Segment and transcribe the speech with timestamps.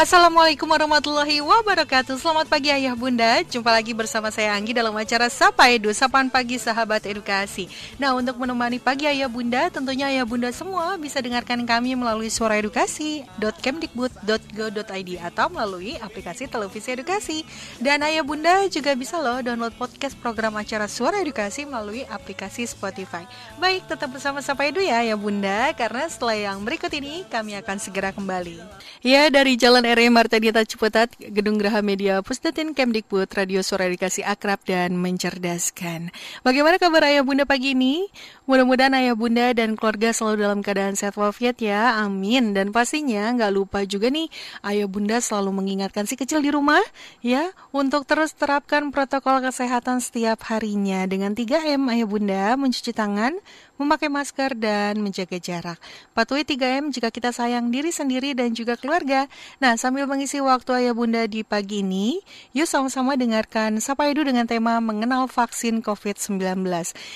[0.00, 2.16] Assalamualaikum warahmatullahi wabarakatuh.
[2.16, 3.44] Selamat pagi ayah bunda.
[3.44, 7.68] Jumpa lagi bersama saya Anggi dalam acara Sapa Edu Sapaan Pagi Sahabat Edukasi.
[8.00, 12.56] Nah untuk menemani pagi ayah bunda Tentunya ayah bunda semua bisa dengarkan kami melalui suara
[12.56, 17.44] edukasi .kemdikbud.go.id Atau melalui aplikasi televisi edukasi.
[17.76, 23.28] Dan ayah bunda juga bisa loh download podcast program acara suara edukasi melalui aplikasi Spotify.
[23.60, 27.76] Baik tetap bersama Sapa Edu ya ayah bunda Karena setelah yang berikut ini kami akan
[27.76, 28.64] segera kembali.
[29.04, 34.22] Ya dari Jalan RE Marta Dieta Ciputat, Gedung Graha Media Pusdatin Kemdikbud, Radio Suara Edukasi
[34.22, 36.14] Akrab dan Mencerdaskan.
[36.46, 38.06] Bagaimana kabar ayah bunda pagi ini?
[38.46, 42.54] Mudah-mudahan ayah bunda dan keluarga selalu dalam keadaan sehat walafiat ya, amin.
[42.54, 44.30] Dan pastinya nggak lupa juga nih,
[44.62, 46.82] ayah bunda selalu mengingatkan si kecil di rumah
[47.18, 51.02] ya, untuk terus terapkan protokol kesehatan setiap harinya.
[51.10, 53.34] Dengan 3M ayah bunda, mencuci tangan,
[53.80, 55.80] memakai masker, dan menjaga jarak.
[56.12, 59.24] Patuhi 3M jika kita sayang diri sendiri dan juga keluarga.
[59.56, 62.20] Nah, sambil mengisi waktu ayah bunda di pagi ini,
[62.52, 66.60] yuk sama-sama dengarkan Sapa Edu dengan tema mengenal vaksin COVID-19.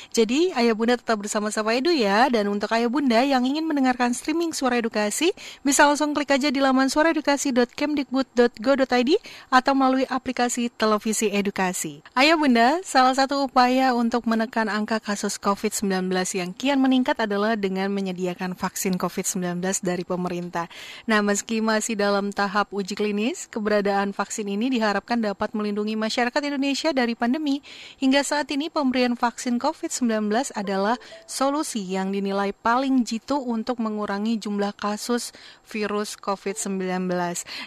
[0.09, 4.17] Jadi, ayah bunda tetap bersama Sapa Edu ya, dan untuk ayah bunda yang ingin mendengarkan
[4.17, 9.11] streaming suara edukasi, bisa langsung klik aja di laman suaraedukasi.kemdikbud.go.id
[9.53, 12.01] atau melalui aplikasi televisi edukasi.
[12.15, 16.07] Ayah bunda, salah satu upaya untuk menekan angka kasus COVID-19
[16.39, 20.71] yang kian meningkat adalah dengan menyediakan vaksin COVID-19 dari pemerintah.
[21.05, 26.95] Nah, meski masih dalam tahap uji klinis, keberadaan vaksin ini diharapkan dapat melindungi masyarakat Indonesia
[26.95, 27.61] dari pandemi.
[27.99, 30.97] Hingga saat ini pemberian vaksin COVID-19 adalah
[31.27, 35.35] solusi yang dinilai paling jitu untuk mengurangi jumlah kasus
[35.67, 37.11] virus COVID-19.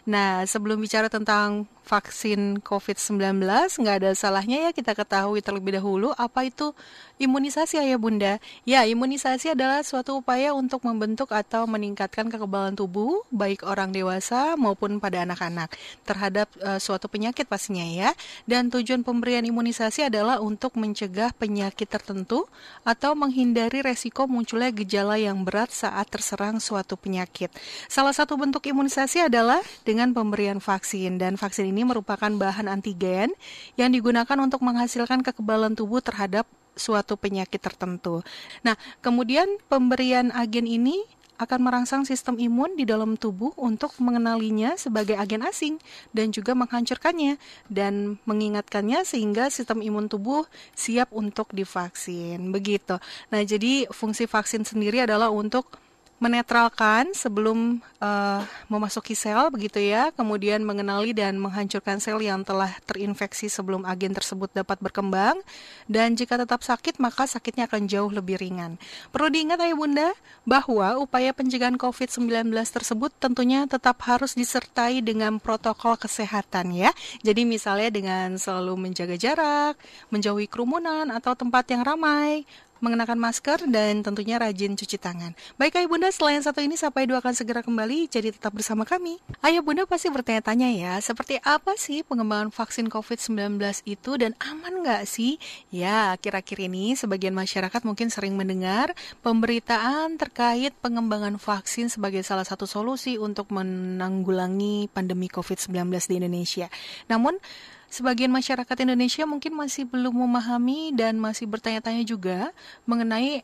[0.07, 3.39] Nah, sebelum bicara tentang vaksin COVID-19,
[3.79, 6.75] nggak ada salahnya ya kita ketahui terlebih dahulu apa itu
[7.17, 8.44] imunisasi ayah bunda.
[8.67, 14.99] Ya, imunisasi adalah suatu upaya untuk membentuk atau meningkatkan kekebalan tubuh, baik orang dewasa maupun
[14.99, 15.71] pada anak-anak,
[16.03, 18.11] terhadap uh, suatu penyakit pastinya ya.
[18.43, 22.43] Dan tujuan pemberian imunisasi adalah untuk mencegah penyakit tertentu
[22.83, 27.47] atau menghindari resiko munculnya gejala yang berat saat terserang suatu penyakit.
[27.88, 33.31] Salah satu bentuk imunisasi adalah dengan pemberian vaksin, dan vaksin ini merupakan bahan antigen
[33.79, 36.44] yang digunakan untuk menghasilkan kekebalan tubuh terhadap
[36.77, 38.23] suatu penyakit tertentu.
[38.63, 41.01] Nah, kemudian pemberian agen ini
[41.38, 45.77] akan merangsang sistem imun di dalam tubuh untuk mengenalinya sebagai agen asing
[46.09, 47.38] dan juga menghancurkannya
[47.69, 52.49] dan mengingatkannya sehingga sistem imun tubuh siap untuk divaksin.
[52.49, 52.97] Begitu.
[53.29, 55.77] Nah, jadi fungsi vaksin sendiri adalah untuk
[56.17, 63.45] menetralkan sebelum uh, memasuki sel begitu ya, kemudian mengenali dan menghancurkan sel yang telah terinfeksi
[63.45, 65.38] sebelum agen tersebut dapat berkembang
[65.85, 68.81] dan jika tetap sakit maka sakitnya akan jauh lebih ringan.
[69.13, 70.09] Perlu diingat ayah bunda
[70.41, 76.89] bahwa upaya pencegahan COVID-19 tersebut tentunya tetap harus disertai dengan protokol kesehatan ya.
[77.22, 79.77] Jadi misalnya dengan selalu menjaga jarak,
[80.09, 82.41] menjauhi kerumunan atau tempat yang ramai,
[82.79, 85.33] mengenakan masker, dan tentunya rajin cuci tangan.
[85.55, 89.17] Baik Ayah Bunda, selain satu ini sampai dua akan segera kembali, jadi tetap bersama kami.
[89.41, 95.03] Ayah Bunda pasti bertanya-tanya ya, seperti apa sih pengembangan vaksin COVID-19 itu dan aman nggak
[95.07, 95.41] sih?
[95.73, 102.65] Ya, akhir-akhir ini sebagian masyarakat mungkin sering mendengar pemberitaan terkait pengembangan vaksin sebagai salah satu
[102.65, 106.67] solusi untuk menanggulangi pandemi COVID-19 di Indonesia.
[107.07, 107.39] Namun,
[107.88, 112.52] sebagian masyarakat Indonesia mungkin masih belum memahami dan masih bertanya-tanya juga
[112.84, 113.44] mengenai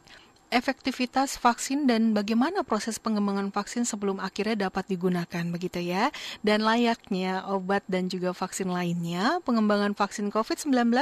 [0.53, 6.13] efektivitas vaksin dan bagaimana proses pengembangan vaksin sebelum akhirnya dapat digunakan begitu ya.
[6.45, 10.93] Dan layaknya obat dan juga vaksin lainnya, pengembangan vaksin COVID-19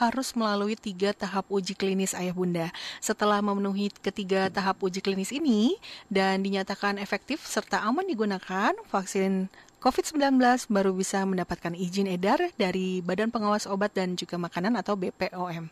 [0.00, 2.72] harus melalui tiga tahap uji klinis ayah bunda.
[3.04, 5.76] Setelah memenuhi ketiga tahap uji klinis ini
[6.08, 9.52] dan dinyatakan efektif serta aman digunakan, vaksin
[9.84, 10.40] COVID-19
[10.72, 15.68] baru bisa mendapatkan izin edar dari Badan Pengawas Obat dan juga Makanan atau BPOM.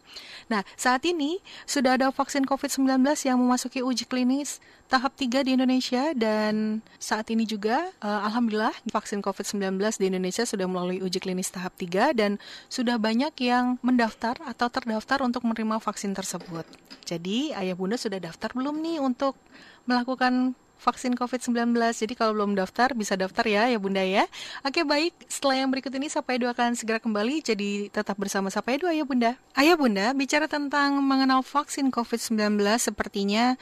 [0.52, 2.92] Nah, saat ini sudah ada vaksin COVID-19
[3.24, 4.60] yang memasuki uji klinis
[4.92, 10.68] tahap 3 di Indonesia dan saat ini juga uh, alhamdulillah vaksin COVID-19 di Indonesia sudah
[10.68, 12.36] melalui uji klinis tahap 3 dan
[12.68, 16.68] sudah banyak yang mendaftar atau terdaftar untuk menerima vaksin tersebut.
[17.08, 19.41] Jadi, ayah bunda sudah daftar belum nih untuk
[19.88, 21.78] melakukan vaksin COVID-19.
[21.94, 24.26] Jadi kalau belum daftar bisa daftar ya ya Bunda ya.
[24.66, 28.74] Oke baik, setelah yang berikut ini Sapa Edu akan segera kembali jadi tetap bersama Sapa
[28.74, 29.38] Edu ya Bunda.
[29.54, 33.54] Ayah Bunda, bicara tentang mengenal vaksin COVID-19 sepertinya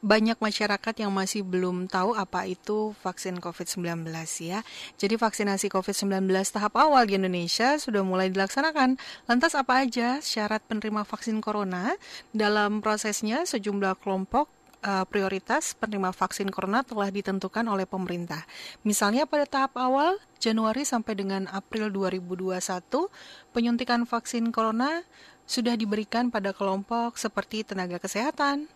[0.00, 4.08] banyak masyarakat yang masih belum tahu apa itu vaksin COVID-19
[4.40, 4.64] ya.
[4.96, 8.96] Jadi vaksinasi COVID-19 tahap awal di Indonesia sudah mulai dilaksanakan.
[9.28, 11.92] Lantas apa aja syarat penerima vaksin corona?
[12.32, 14.48] Dalam prosesnya sejumlah kelompok
[14.84, 18.44] uh, prioritas penerima vaksin corona telah ditentukan oleh pemerintah.
[18.84, 22.56] Misalnya pada tahap awal Januari sampai dengan April 2021,
[23.52, 25.04] penyuntikan vaksin corona
[25.44, 28.70] sudah diberikan pada kelompok seperti tenaga kesehatan,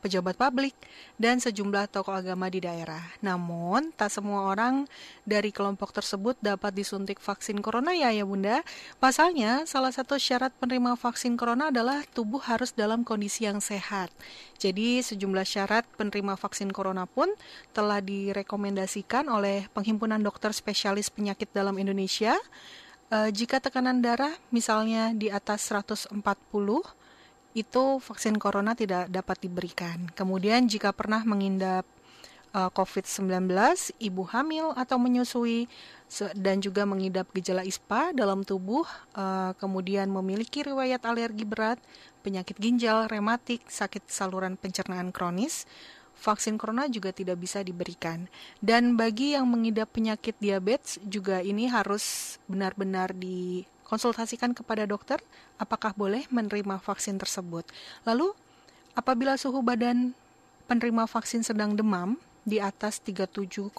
[0.00, 0.72] pejabat publik,
[1.20, 3.00] dan sejumlah tokoh agama di daerah.
[3.20, 4.88] Namun, tak semua orang
[5.28, 8.64] dari kelompok tersebut dapat disuntik vaksin corona ya ya bunda.
[8.96, 14.08] Pasalnya, salah satu syarat penerima vaksin corona adalah tubuh harus dalam kondisi yang sehat.
[14.56, 17.28] Jadi, sejumlah syarat penerima vaksin corona pun
[17.76, 22.34] telah direkomendasikan oleh Penghimpunan Dokter Spesialis Penyakit dalam Indonesia.
[23.10, 26.14] Uh, jika tekanan darah misalnya di atas 140
[27.52, 30.06] itu vaksin corona tidak dapat diberikan.
[30.14, 31.82] Kemudian jika pernah mengindap
[32.54, 33.50] uh, COVID-19,
[33.98, 35.66] ibu hamil atau menyusui
[36.34, 38.82] dan juga mengidap gejala ISPA dalam tubuh,
[39.14, 41.78] uh, kemudian memiliki riwayat alergi berat,
[42.26, 45.70] penyakit ginjal, rematik, sakit saluran pencernaan kronis,
[46.18, 48.26] vaksin corona juga tidak bisa diberikan.
[48.58, 55.18] Dan bagi yang mengidap penyakit diabetes juga ini harus benar-benar di konsultasikan kepada dokter
[55.58, 57.66] apakah boleh menerima vaksin tersebut.
[58.06, 58.30] Lalu,
[58.94, 60.14] apabila suhu badan
[60.70, 63.76] penerima vaksin sedang demam di atas 37,5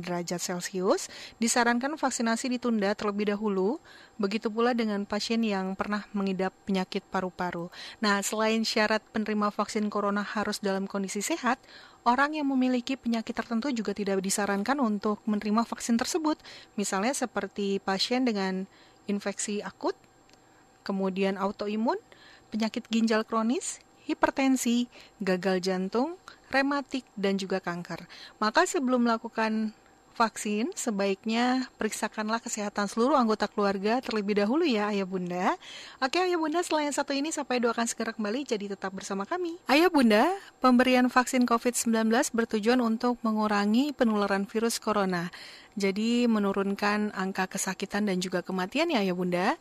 [0.00, 3.76] derajat Celcius, disarankan vaksinasi ditunda terlebih dahulu.
[4.16, 7.68] Begitu pula dengan pasien yang pernah mengidap penyakit paru-paru.
[8.00, 11.60] Nah, selain syarat penerima vaksin corona harus dalam kondisi sehat,
[12.04, 16.40] orang yang memiliki penyakit tertentu juga tidak disarankan untuk menerima vaksin tersebut.
[16.76, 18.64] Misalnya seperti pasien dengan
[19.10, 19.98] infeksi akut,
[20.86, 21.98] kemudian autoimun,
[22.54, 24.86] penyakit ginjal kronis, hipertensi,
[25.18, 26.16] gagal jantung,
[26.54, 28.06] rematik, dan juga kanker.
[28.38, 29.74] Maka sebelum melakukan
[30.14, 35.54] vaksin, sebaiknya periksakanlah kesehatan seluruh anggota keluarga terlebih dahulu ya Ayah Bunda.
[36.02, 39.58] Oke Ayah Bunda, selain satu ini sampai doakan segera kembali, jadi tetap bersama kami.
[39.66, 40.26] Ayah Bunda,
[40.58, 45.32] pemberian vaksin COVID-19 bertujuan untuk mengurangi penularan virus corona.
[45.74, 49.58] Jadi menurunkan angka kesakitan dan juga kematian ya Ayah Bunda.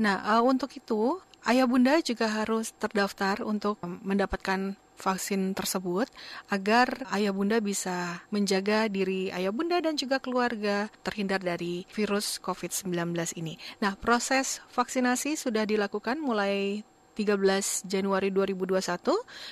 [0.00, 6.06] Nah, uh, untuk itu Ayah Bunda juga harus terdaftar untuk mendapatkan vaksin tersebut
[6.52, 13.16] agar ayah bunda bisa menjaga diri ayah bunda dan juga keluarga terhindar dari virus COVID-19
[13.40, 13.56] ini.
[13.80, 16.84] Nah, proses vaksinasi sudah dilakukan mulai
[17.20, 18.80] 13 Januari 2021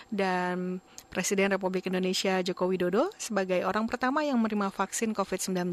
[0.09, 5.73] dan Presiden Republik Indonesia Joko Widodo sebagai orang pertama yang menerima vaksin COVID-19.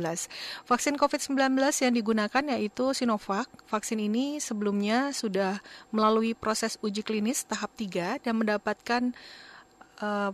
[0.67, 3.47] Vaksin COVID-19 yang digunakan yaitu Sinovac.
[3.67, 5.59] Vaksin ini sebelumnya sudah
[5.91, 9.15] melalui proses uji klinis tahap 3 dan mendapatkan
[10.01, 10.31] uh,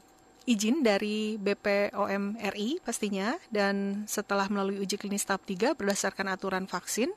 [0.49, 7.13] izin dari BPOM RI pastinya dan setelah melalui uji klinis tahap 3 berdasarkan aturan vaksin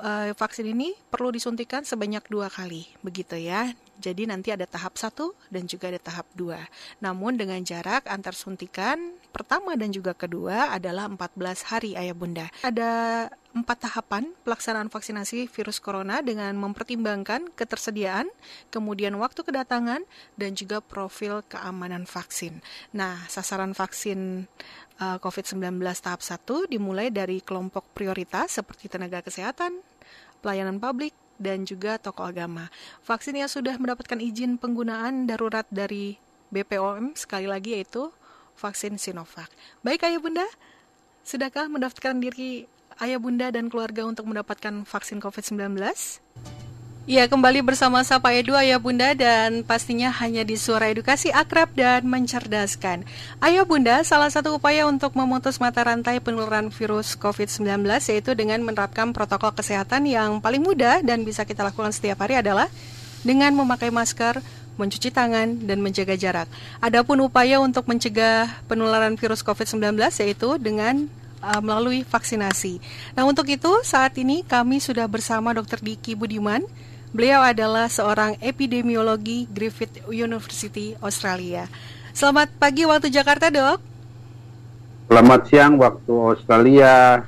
[0.00, 5.14] uh, vaksin ini perlu disuntikan sebanyak dua kali begitu ya jadi nanti ada tahap 1
[5.54, 6.58] dan juga ada tahap 2
[6.98, 13.30] namun dengan jarak antar suntikan pertama dan juga kedua adalah 14 hari ayah bunda ada
[13.52, 18.32] empat tahapan pelaksanaan vaksinasi virus corona dengan mempertimbangkan ketersediaan,
[18.72, 20.08] kemudian waktu kedatangan,
[20.40, 22.64] dan juga profil keamanan vaksin.
[22.96, 24.48] Nah, sasaran vaksin
[24.98, 29.84] uh, COVID-19 tahap 1 dimulai dari kelompok prioritas seperti tenaga kesehatan,
[30.40, 32.68] pelayanan publik, dan juga tokoh agama.
[33.04, 36.16] Vaksin yang sudah mendapatkan izin penggunaan darurat dari
[36.52, 38.12] BPOM sekali lagi yaitu
[38.56, 39.48] vaksin Sinovac.
[39.80, 40.46] Baik Ayah Bunda,
[41.24, 42.68] sudahkah mendaftarkan diri
[43.00, 45.80] ayah bunda dan keluarga untuk mendapatkan vaksin COVID-19?
[47.02, 52.06] Ya, kembali bersama Sapa Edu Ayah Bunda dan pastinya hanya di Suara Edukasi Akrab dan
[52.06, 53.02] Mencerdaskan.
[53.42, 59.10] Ayah Bunda, salah satu upaya untuk memutus mata rantai penularan virus COVID-19 yaitu dengan menerapkan
[59.10, 62.70] protokol kesehatan yang paling mudah dan bisa kita lakukan setiap hari adalah
[63.26, 64.38] dengan memakai masker,
[64.78, 66.46] mencuci tangan, dan menjaga jarak.
[66.78, 71.10] Adapun upaya untuk mencegah penularan virus COVID-19 yaitu dengan
[71.42, 72.78] uh, melalui vaksinasi.
[73.18, 75.82] Nah, untuk itu saat ini kami sudah bersama Dr.
[75.82, 76.62] Diki Budiman.
[77.12, 81.68] Beliau adalah seorang epidemiologi Griffith University Australia.
[82.16, 83.92] Selamat pagi waktu Jakarta, Dok.
[85.12, 87.20] Selamat siang waktu Australia.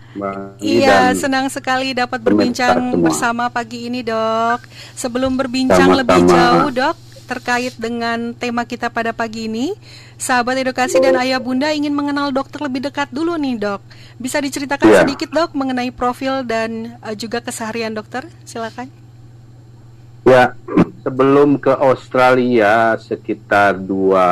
[0.56, 4.64] iya, senang sekali dapat berbincang bersama pagi ini, Dok.
[4.96, 6.00] Sebelum berbincang Sama-sama.
[6.00, 6.96] lebih jauh, Dok,
[7.28, 9.76] terkait dengan tema kita pada pagi ini,
[10.16, 13.82] Sahabat edukasi dan ayah bunda ingin mengenal dokter lebih dekat dulu nih dok.
[14.16, 15.02] Bisa diceritakan ya.
[15.02, 18.24] sedikit dok mengenai profil dan uh, juga keseharian dokter?
[18.46, 19.03] Silakan.
[20.24, 20.56] Ya,
[21.04, 24.28] sebelum ke Australia sekitar dua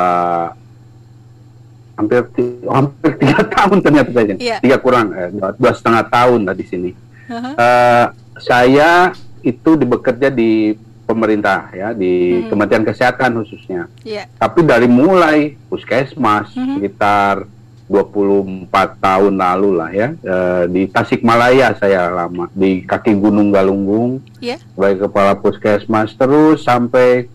[1.93, 2.25] hampir
[2.65, 4.57] hampir tiga tahun ternyata saja, ya.
[4.57, 6.91] tiga kurang eh, dua, dua setengah tahun lah di sini.
[7.29, 7.53] Uh -huh.
[7.55, 8.05] uh,
[8.41, 9.13] saya
[9.45, 10.73] itu bekerja di
[11.03, 12.49] pemerintah ya di hmm.
[12.49, 13.91] Kementerian Kesehatan khususnya.
[14.01, 14.25] Yeah.
[14.39, 16.79] Tapi dari mulai puskesmas hmm.
[16.79, 17.45] sekitar
[17.93, 20.37] 24 tahun lalu lah ya e,
[20.73, 24.57] di Tasikmalaya saya lama di kaki Gunung Galunggung yeah.
[24.73, 27.29] sebagai kepala puskesmas terus sampai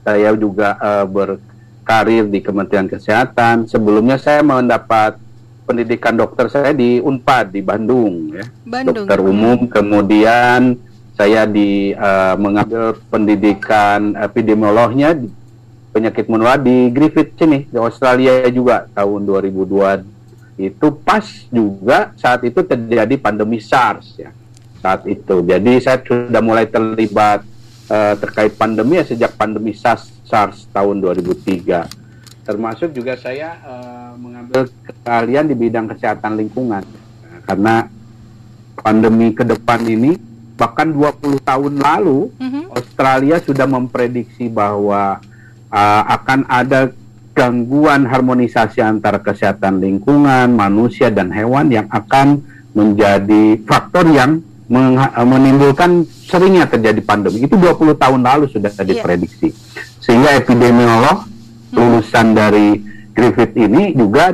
[0.00, 3.68] saya juga e, berkarir di Kementerian Kesehatan.
[3.68, 5.20] Sebelumnya saya mendapat
[5.66, 8.46] pendidikan dokter saya di Unpad di Bandung ya.
[8.64, 9.04] Bandung.
[9.04, 10.78] Dokter umum kemudian
[11.16, 15.16] saya di uh, mengambil pendidikan epidemiolognya
[15.96, 22.60] penyakit menular di Griffith sini di Australia juga tahun 2002 itu pas juga saat itu
[22.60, 24.28] terjadi pandemi SARS ya
[24.84, 25.40] saat itu.
[25.40, 27.48] Jadi saya sudah mulai terlibat
[27.88, 32.04] uh, terkait pandemi ya sejak pandemi SARS, SARS tahun 2003
[32.46, 34.70] termasuk juga saya uh, mengambil
[35.02, 36.86] keahlian di bidang kesehatan lingkungan.
[37.42, 37.90] Karena
[38.78, 40.14] pandemi ke depan ini
[40.54, 42.64] bahkan 20 tahun lalu mm-hmm.
[42.70, 45.18] Australia sudah memprediksi bahwa
[45.76, 46.88] uh, akan ada
[47.36, 52.40] gangguan harmonisasi antara kesehatan lingkungan manusia dan hewan yang akan
[52.72, 54.40] menjadi faktor yang
[54.72, 58.88] uh, menimbulkan seringnya terjadi pandemi itu 20 tahun lalu sudah yeah.
[58.88, 59.52] diprediksi
[60.00, 61.76] sehingga epidemiolog mm-hmm.
[61.76, 62.80] lulusan dari
[63.12, 64.32] Griffith ini juga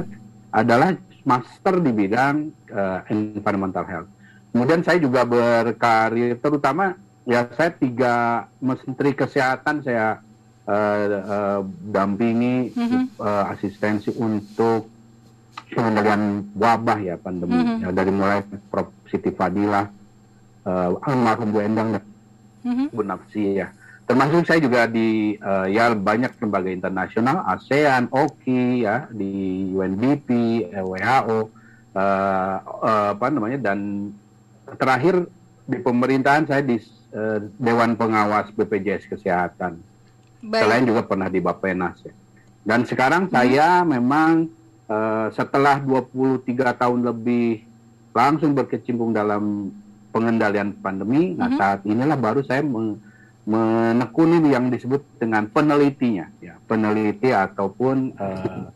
[0.55, 0.95] adalah
[1.27, 2.35] master di bidang
[2.71, 4.11] uh, environmental health
[4.53, 6.93] Kemudian saya juga berkarir, terutama
[7.25, 10.21] ya saya tiga menteri kesehatan saya
[10.69, 13.03] uh, uh, dampingi mm-hmm.
[13.19, 14.91] uh, asistensi untuk
[15.73, 17.89] pengendalian wabah ya pandemi mm-hmm.
[17.89, 19.89] ya, dari mulai Prof Siti Fadila,
[20.69, 22.05] uh, almarhum Bu Endang dan
[22.65, 22.87] mm-hmm.
[22.93, 23.73] Bu Nafsi ya.
[24.03, 30.29] Termasuk saya juga di uh, ya banyak lembaga internasional, ASEAN, OKI ya, di UNDP,
[30.69, 34.11] WHO, uh, uh, apa namanya dan
[34.77, 35.25] terakhir
[35.65, 36.77] di pemerintahan saya di
[37.15, 39.92] uh, Dewan Pengawas BPJS Kesehatan.
[40.43, 40.63] Baik.
[40.67, 42.13] Selain juga pernah di Bapenas ya.
[42.63, 43.33] Dan sekarang hmm.
[43.35, 44.51] saya memang
[44.91, 46.43] uh, setelah 23
[46.79, 47.63] tahun lebih
[48.15, 49.75] langsung berkecimpung dalam
[50.13, 51.57] pengendalian pandemi, nah, hmm.
[51.57, 53.01] nah saat inilah baru saya men
[53.43, 58.71] menekuni yang disebut dengan penelitinya, ya peneliti ataupun uh,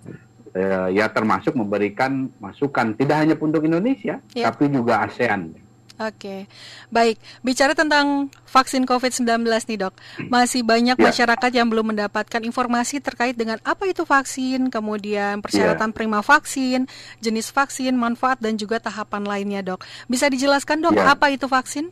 [0.58, 4.50] uh, ya termasuk memberikan masukan tidak hanya untuk Indonesia, ya.
[4.50, 5.54] tapi juga ASEAN.
[5.96, 6.44] Oke,
[6.92, 7.16] baik.
[7.40, 9.96] Bicara tentang vaksin COVID-19 nih dok,
[10.28, 11.04] masih banyak ya.
[11.08, 15.94] masyarakat yang belum mendapatkan informasi terkait dengan apa itu vaksin, kemudian persyaratan ya.
[15.96, 16.84] prima vaksin,
[17.24, 19.88] jenis vaksin, manfaat dan juga tahapan lainnya dok.
[20.04, 21.16] Bisa dijelaskan dok ya.
[21.16, 21.88] apa itu vaksin?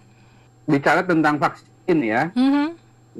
[0.69, 2.67] Bicara tentang vaksin ya, mm -hmm.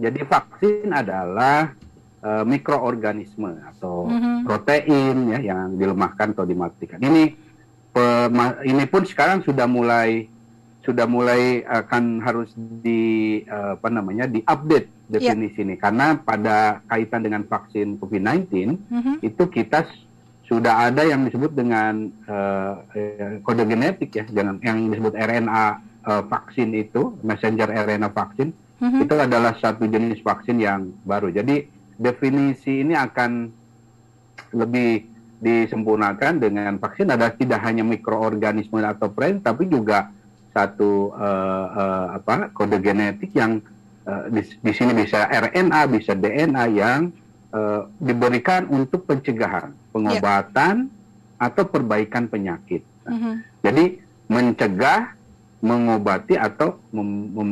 [0.05, 1.73] jadi vaksin adalah
[2.21, 4.37] uh, mikroorganisme atau mm -hmm.
[4.45, 7.01] protein ya yang dilemahkan atau dimatikan.
[7.01, 7.41] Ini
[8.67, 10.34] ini pun sekarang sudah mulai
[10.85, 15.65] sudah mulai akan harus di apa namanya diupdate definisi yeah.
[15.65, 19.17] ini karena pada kaitan dengan vaksin COVID-19 mm-hmm.
[19.25, 19.89] itu kita
[20.45, 22.85] sudah ada yang disebut dengan uh,
[23.41, 25.67] kode genetik ya dengan yang disebut RNA
[26.05, 29.01] uh, vaksin itu messenger RNA vaksin mm-hmm.
[29.09, 31.65] itu adalah satu jenis vaksin yang baru jadi
[31.97, 33.49] definisi ini akan
[34.53, 35.09] lebih
[35.41, 40.13] disempurnakan dengan vaksin adalah tidak hanya mikroorganisme atau protein tapi juga
[40.55, 43.59] satu uh, uh, apa kode genetik yang
[44.07, 47.11] uh, di, di sini bisa RNA, bisa DNA yang
[47.51, 51.45] uh, diberikan untuk pencegahan, pengobatan yeah.
[51.51, 52.87] atau perbaikan penyakit.
[53.05, 53.35] mm -hmm.
[53.67, 53.85] Jadi
[54.31, 55.19] mencegah,
[55.59, 57.51] mengobati atau mem mem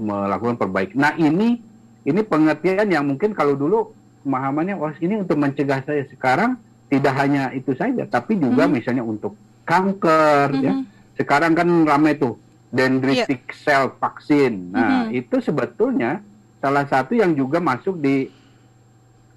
[0.00, 0.96] melakukan perbaikan.
[0.96, 1.60] Nah ini
[2.08, 3.92] ini pengertian yang mungkin kalau dulu
[4.24, 6.56] pemahamannya wah ini untuk mencegah saya sekarang
[6.88, 8.76] tidak hanya itu saja, tapi juga mm -hmm.
[8.80, 9.36] misalnya untuk
[9.68, 10.64] kanker mm -hmm.
[10.64, 10.72] ya
[11.18, 12.38] sekarang kan ramai tuh
[12.70, 13.58] dendritic yeah.
[13.58, 14.70] cell vaksin.
[14.70, 15.18] Nah, mm-hmm.
[15.18, 16.22] itu sebetulnya
[16.62, 18.30] salah satu yang juga masuk di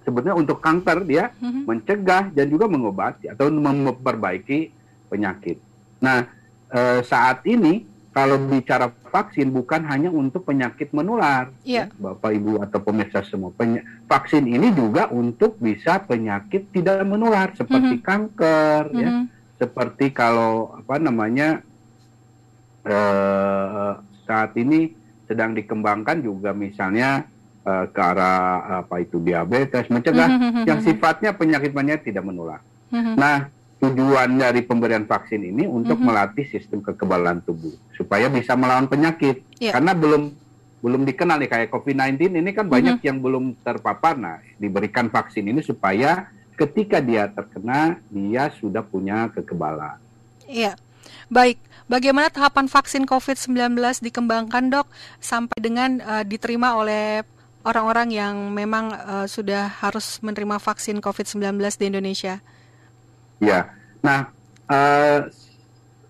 [0.06, 1.64] sebetulnya untuk kanker dia mm-hmm.
[1.66, 4.74] mencegah dan juga mengobati atau memperbaiki
[5.08, 5.58] penyakit.
[6.02, 6.26] Nah,
[6.70, 11.88] e, saat ini kalau bicara vaksin bukan hanya untuk penyakit menular, yeah.
[11.88, 13.56] ya, Bapak Ibu atau pemirsa semua.
[13.56, 18.10] Peny- vaksin ini juga untuk bisa penyakit tidak menular seperti mm-hmm.
[18.12, 19.00] kanker, mm-hmm.
[19.00, 19.10] ya,
[19.62, 21.64] seperti kalau apa namanya
[22.86, 23.92] uh,
[24.26, 24.94] saat ini
[25.28, 27.24] sedang dikembangkan juga misalnya
[27.64, 30.64] uh, ke arah apa itu diabetes, mencegah mm -hmm.
[30.68, 32.60] yang sifatnya penyakit-penyakit tidak menular.
[32.92, 33.16] Mm -hmm.
[33.16, 33.38] Nah,
[33.82, 36.08] tujuan dari pemberian vaksin ini untuk mm -hmm.
[36.08, 39.46] melatih sistem kekebalan tubuh supaya bisa melawan penyakit.
[39.62, 39.78] Yeah.
[39.78, 40.24] Karena belum
[40.82, 43.08] belum dikenal nih kayak COVID-19 ini kan banyak mm -hmm.
[43.08, 44.18] yang belum terpapar.
[44.18, 49.98] Nah, diberikan vaksin ini supaya ketika dia terkena dia sudah punya kekebalan.
[50.46, 50.76] Iya.
[51.32, 54.88] Baik, bagaimana tahapan vaksin COVID-19 dikembangkan dok
[55.24, 57.24] sampai dengan uh, diterima oleh
[57.64, 62.44] orang-orang yang memang uh, sudah harus menerima vaksin COVID-19 di Indonesia?
[63.40, 63.72] Ya,
[64.04, 64.28] nah
[64.68, 65.32] uh,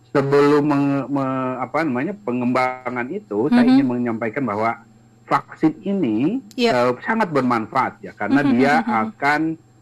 [0.10, 1.26] sebelum meng, me,
[1.62, 3.54] apa namanya pengembangan itu, mm -hmm.
[3.54, 4.82] saya ingin menyampaikan bahwa
[5.30, 6.90] vaksin ini yeah.
[6.90, 6.98] Iya.
[6.98, 8.58] uh, sangat bermanfaat ya karena mm -hmm.
[8.58, 9.42] dia akan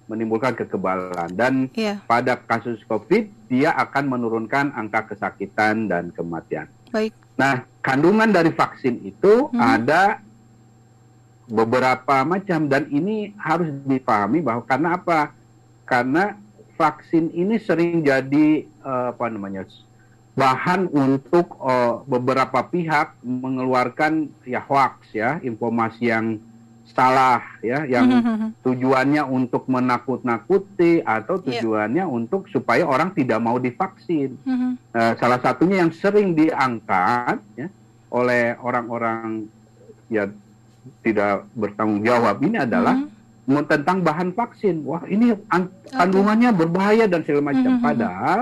[0.10, 2.01] menimbulkan kekebalan dan yeah.
[2.10, 6.66] pada kasus COVID dia akan menurunkan angka kesakitan dan kematian.
[6.89, 7.13] Baik.
[7.38, 9.62] Nah, kandungan dari vaksin itu hmm.
[9.62, 10.18] ada
[11.46, 15.32] beberapa macam dan ini harus dipahami bahwa karena apa?
[15.86, 16.34] Karena
[16.74, 19.70] vaksin ini sering jadi uh, apa namanya
[20.39, 26.39] bahan untuk uh, beberapa pihak mengeluarkan ya hoax ya informasi yang
[26.93, 31.46] salah ya yang hmm, hmm, hmm, tujuannya untuk menakut-nakuti atau iya.
[31.46, 32.10] tujuannya yeah.
[32.10, 34.36] untuk supaya orang tidak mau divaksin.
[34.43, 37.67] Uh, salah satunya yang sering diangkat ya
[38.10, 39.46] oleh orang-orang
[40.10, 40.25] ya
[41.05, 43.65] tidak bertanggung jawab ini adalah mm-hmm.
[43.69, 44.81] tentang bahan vaksin.
[44.81, 45.38] Wah ini
[45.93, 46.60] kandungannya okay.
[46.65, 47.69] berbahaya dan segala macam.
[47.77, 47.86] Mm-hmm.
[47.86, 48.39] Padahal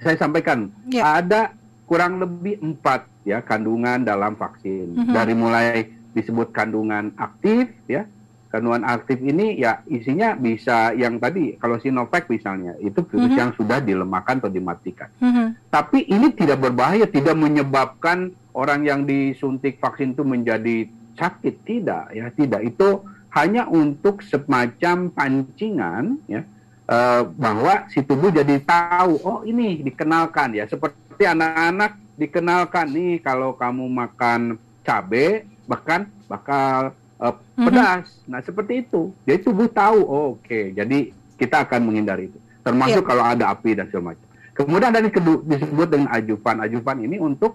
[0.00, 0.58] saya sampaikan
[0.88, 1.20] yeah.
[1.20, 1.52] ada
[1.84, 8.06] kurang lebih empat ya kandungan dalam vaksin dari mulai disebut kandungan aktif ya.
[8.50, 13.40] Kandungan aktif ini ya isinya bisa yang tadi kalau Sinovac misalnya itu virus mm -hmm.
[13.46, 15.06] yang sudah dilemahkan atau dimatikan.
[15.22, 15.46] Mm -hmm.
[15.70, 22.26] Tapi ini tidak berbahaya, tidak menyebabkan orang yang disuntik vaksin itu menjadi sakit, tidak ya,
[22.34, 22.66] tidak.
[22.66, 26.42] Itu hanya untuk semacam pancingan ya
[26.90, 33.54] uh, bahwa si tubuh jadi tahu oh ini dikenalkan ya seperti anak-anak dikenalkan nih kalau
[33.54, 36.90] kamu makan cabai bahkan bakal
[37.22, 38.10] uh, pedas.
[38.10, 38.26] Mm-hmm.
[38.26, 39.14] Nah seperti itu.
[39.22, 40.42] Jadi tubuh tahu, oh, oke.
[40.42, 40.74] Okay.
[40.74, 42.38] Jadi kita akan menghindari itu.
[42.66, 43.08] Termasuk yeah.
[43.14, 44.26] kalau ada api dan segala macam.
[44.50, 46.56] Kemudian ada kedua disebut dengan ajupan.
[46.66, 47.54] Ajupan ini untuk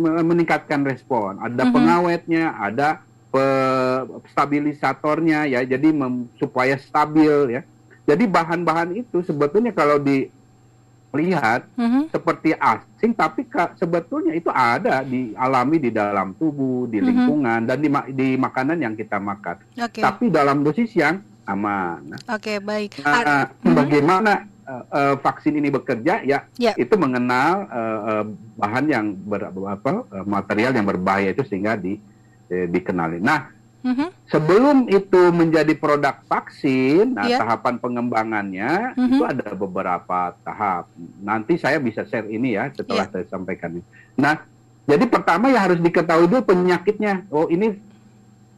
[0.00, 1.36] meningkatkan respon.
[1.44, 1.74] Ada mm-hmm.
[1.76, 3.44] pengawetnya, ada pe,
[4.32, 5.60] stabilisatornya ya.
[5.60, 5.92] Jadi
[6.40, 7.62] supaya stabil ya.
[8.04, 10.28] Jadi bahan-bahan itu sebetulnya kalau di
[11.14, 12.10] lihat mm-hmm.
[12.10, 17.08] seperti asing tapi ka, sebetulnya itu ada dialami di dalam tubuh di mm-hmm.
[17.08, 17.70] lingkungan mm-hmm.
[17.70, 20.02] dan di, di makanan yang kita makan okay.
[20.02, 22.18] tapi dalam dosis yang aman.
[22.28, 22.98] Oke okay, baik.
[23.04, 23.74] Nah, mm-hmm.
[23.76, 24.32] bagaimana
[24.66, 26.74] uh, uh, vaksin ini bekerja ya yeah.
[26.76, 28.24] itu mengenal uh, uh,
[28.58, 32.00] bahan yang ber, apa uh, material yang berbahaya itu sehingga di
[32.48, 33.20] eh, dikenali.
[33.24, 33.53] Nah
[33.84, 34.08] Mm-hmm.
[34.32, 37.36] Sebelum itu menjadi produk vaksin, nah yeah.
[37.36, 39.12] tahapan pengembangannya mm-hmm.
[39.12, 40.88] itu ada beberapa tahap.
[41.20, 43.12] Nanti saya bisa share ini ya setelah yeah.
[43.12, 43.84] saya sampaikan.
[44.16, 44.40] Nah,
[44.88, 47.28] jadi pertama ya harus diketahui dulu penyakitnya.
[47.28, 47.76] Oh ini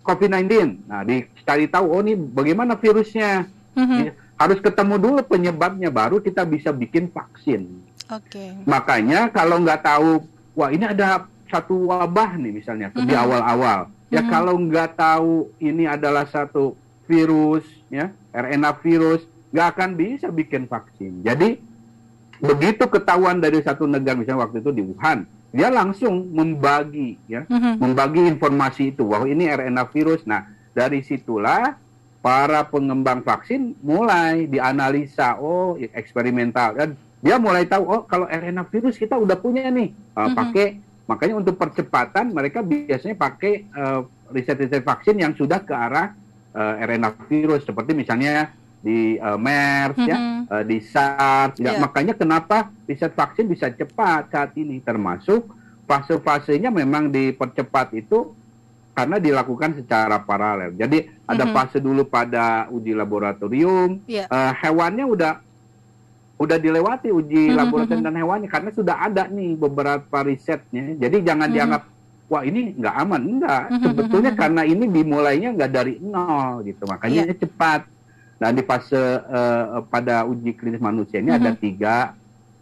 [0.07, 0.87] COVID-19.
[0.87, 3.51] Nah, dicari tahu oh ini bagaimana virusnya.
[3.75, 4.39] Mm-hmm.
[4.39, 7.67] Harus ketemu dulu penyebabnya, baru kita bisa bikin vaksin.
[8.15, 8.31] Oke.
[8.31, 8.51] Okay.
[8.63, 10.23] Makanya kalau nggak tahu,
[10.55, 13.11] wah ini ada satu wabah nih misalnya mm-hmm.
[13.11, 14.31] di awal-awal Ya hmm.
[14.31, 16.79] kalau nggak tahu ini adalah satu
[17.11, 21.27] virus, ya RNA virus, nggak akan bisa bikin vaksin.
[21.27, 21.59] Jadi
[22.39, 27.83] begitu ketahuan dari satu negara, misalnya waktu itu di Wuhan, dia langsung membagi, ya, hmm.
[27.83, 30.23] membagi informasi itu bahwa ini RNA virus.
[30.23, 31.75] Nah dari situlah
[32.21, 36.89] para pengembang vaksin mulai dianalisa, oh eksperimental, dan
[37.23, 40.35] dia mulai tahu, oh kalau RNA virus kita udah punya nih, uh, hmm.
[40.37, 40.67] pakai
[41.07, 44.03] Makanya untuk percepatan mereka biasanya pakai uh,
[44.35, 46.11] riset-riset vaksin yang sudah ke arah
[46.51, 48.51] uh, eh, RNA virus seperti misalnya
[48.83, 50.11] di uh, MERS mm -hmm.
[50.11, 50.19] ya,
[50.51, 51.55] uh, di SARS.
[51.63, 51.79] Ya, yeah.
[51.79, 55.47] makanya kenapa riset vaksin bisa cepat saat ini termasuk
[55.87, 58.35] fase-fasenya memang dipercepat itu
[58.99, 60.75] karena dilakukan secara paralel.
[60.75, 61.55] Jadi ada mm -hmm.
[61.55, 64.27] fase dulu pada uji laboratorium, yeah.
[64.27, 65.46] uh, hewannya udah
[66.37, 67.59] udah dilewati uji mm-hmm.
[67.59, 70.97] laboratorium dan hewannya karena sudah ada nih beberapa risetnya.
[71.01, 71.57] Jadi jangan mm-hmm.
[71.57, 71.83] dianggap
[72.27, 73.65] wah ini nggak aman, enggak.
[73.73, 73.85] Mm-hmm.
[73.89, 77.37] Sebetulnya karena ini dimulainya nggak dari nol gitu, makanya yeah.
[77.41, 77.81] cepat.
[78.37, 81.49] Nah di fase uh, pada uji klinis manusia ini mm-hmm.
[81.49, 81.97] ada tiga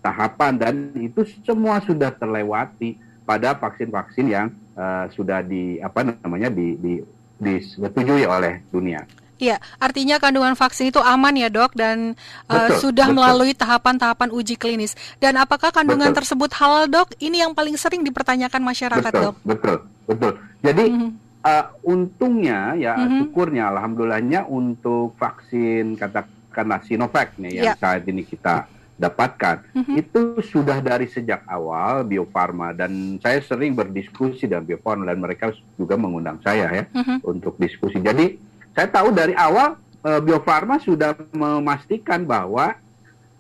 [0.05, 6.77] tahapan dan itu semua sudah terlewati pada vaksin-vaksin yang uh, sudah di apa namanya di,
[6.77, 6.93] di
[7.41, 9.03] disetujui oleh dunia.
[9.39, 12.15] Iya, artinya kandungan vaksin itu aman ya dok dan
[12.47, 13.17] uh, sudah betul.
[13.19, 14.95] melalui tahapan-tahapan uji klinis.
[15.19, 16.19] Dan apakah kandungan betul.
[16.23, 17.11] tersebut halal dok?
[17.19, 19.35] Ini yang paling sering dipertanyakan masyarakat betul, dok.
[19.43, 20.33] Betul, betul.
[20.63, 21.11] Jadi mm -hmm.
[21.43, 23.19] uh, untungnya ya mm -hmm.
[23.27, 27.77] syukurnya, alhamdulillahnya untuk vaksin katakanlah Sinovac nih yang yeah.
[27.77, 29.95] saat ini kita dapatkan mm-hmm.
[29.99, 30.21] itu
[30.55, 35.51] sudah dari sejak awal Bio Farma dan saya sering berdiskusi dengan Bio Farma dan mereka
[35.75, 37.19] juga mengundang saya ya mm-hmm.
[37.27, 37.99] untuk diskusi.
[37.99, 38.39] Jadi
[38.75, 42.75] saya tahu dari awal uh, Bio Farma sudah memastikan bahwa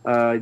[0.06, 0.34] uh,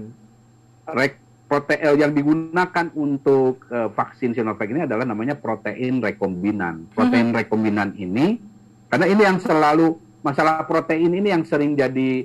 [0.92, 1.16] rek
[1.48, 6.88] protein yang digunakan untuk uh, vaksin Sinovac ini adalah namanya protein rekombinan.
[6.96, 7.36] Protein hmm.
[7.36, 8.40] rekombinan ini
[8.88, 12.24] karena ini yang selalu masalah protein ini yang sering jadi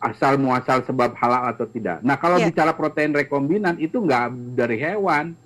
[0.00, 2.00] asal muasal sebab halal atau tidak.
[2.00, 2.48] Nah kalau yeah.
[2.48, 5.36] bicara protein rekombinan itu nggak dari hewan,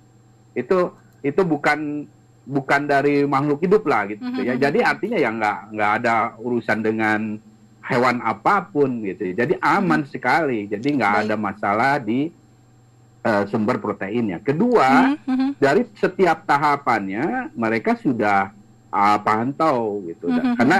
[0.55, 2.07] itu itu bukan
[2.45, 4.45] bukan dari makhluk hidup lah gitu mm-hmm.
[4.45, 4.53] ya.
[4.53, 4.61] Mhm.
[4.61, 7.19] Jadi artinya ya nggak nggak ada urusan dengan
[7.85, 9.33] hewan apa pun gitu.
[9.33, 10.13] Jadi aman mm-hmm.
[10.13, 10.59] sekali.
[10.69, 12.29] Jadi nggak ada masalah di
[13.25, 14.37] uh, sumber proteinnya.
[14.41, 15.49] Kedua, mm-hmm.
[15.57, 18.53] dari setiap tahapannya mereka sudah
[18.93, 20.29] uh, pantau gitu.
[20.29, 20.55] Mm-hmm.
[20.61, 20.77] Karena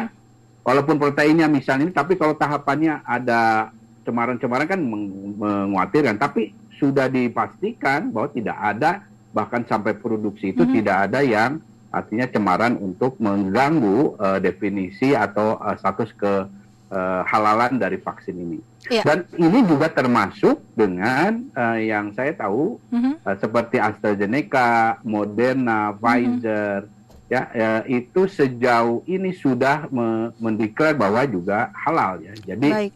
[0.61, 3.73] walaupun proteinnya misalnya ini, tapi kalau tahapannya ada
[4.05, 6.21] cemaran-cemaran kan meng- menguatirkan.
[6.21, 9.01] Tapi sudah dipastikan bahwa tidak ada
[9.35, 10.77] bahkan sampai produksi itu mm -hmm.
[10.79, 11.51] tidak ada yang
[11.91, 16.47] artinya cemaran untuk mengganggu uh, definisi atau uh, status ke
[16.91, 18.59] uh, halalan dari vaksin ini.
[18.87, 19.03] Yeah.
[19.03, 23.13] Dan ini juga termasuk dengan uh, yang saya tahu mm -hmm.
[23.27, 25.95] uh, seperti AstraZeneca, Moderna, mhm.
[25.99, 27.31] Pfizer, mm -hmm.
[27.31, 32.35] ya, ya itu sejauh ini sudah me mendeklar bahwa juga halal ya.
[32.55, 32.91] Jadi Baik.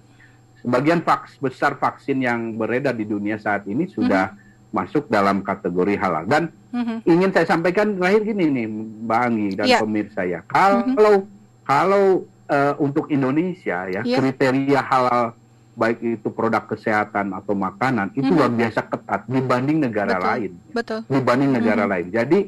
[0.59, 4.38] sebagian vaks besar vaksin yang beredar di dunia saat ini sudah mm -hmm
[4.69, 6.23] masuk dalam kategori halal.
[6.29, 6.97] Dan mm-hmm.
[7.09, 8.67] ingin saya sampaikan terakhir gini nih,
[9.05, 9.81] Mbak Anggi dan yeah.
[9.81, 11.21] pemirsa ya, kalau mm-hmm.
[11.65, 12.05] kalau
[12.49, 14.17] uh, untuk Indonesia ya yeah.
[14.19, 15.33] kriteria halal
[15.79, 18.35] baik itu produk kesehatan atau makanan itu mm-hmm.
[18.35, 20.27] luar biasa ketat dibanding negara Betul.
[20.27, 20.51] lain.
[20.75, 20.99] Betul.
[21.07, 21.93] Dibanding negara mm-hmm.
[21.95, 22.05] lain.
[22.11, 22.39] Jadi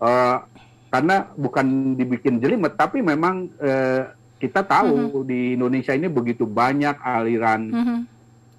[0.00, 0.36] uh,
[0.88, 1.66] karena bukan
[2.00, 4.08] dibikin jelimet, tapi memang uh,
[4.40, 5.26] kita tahu mm-hmm.
[5.28, 7.98] di Indonesia ini begitu banyak aliran mm-hmm.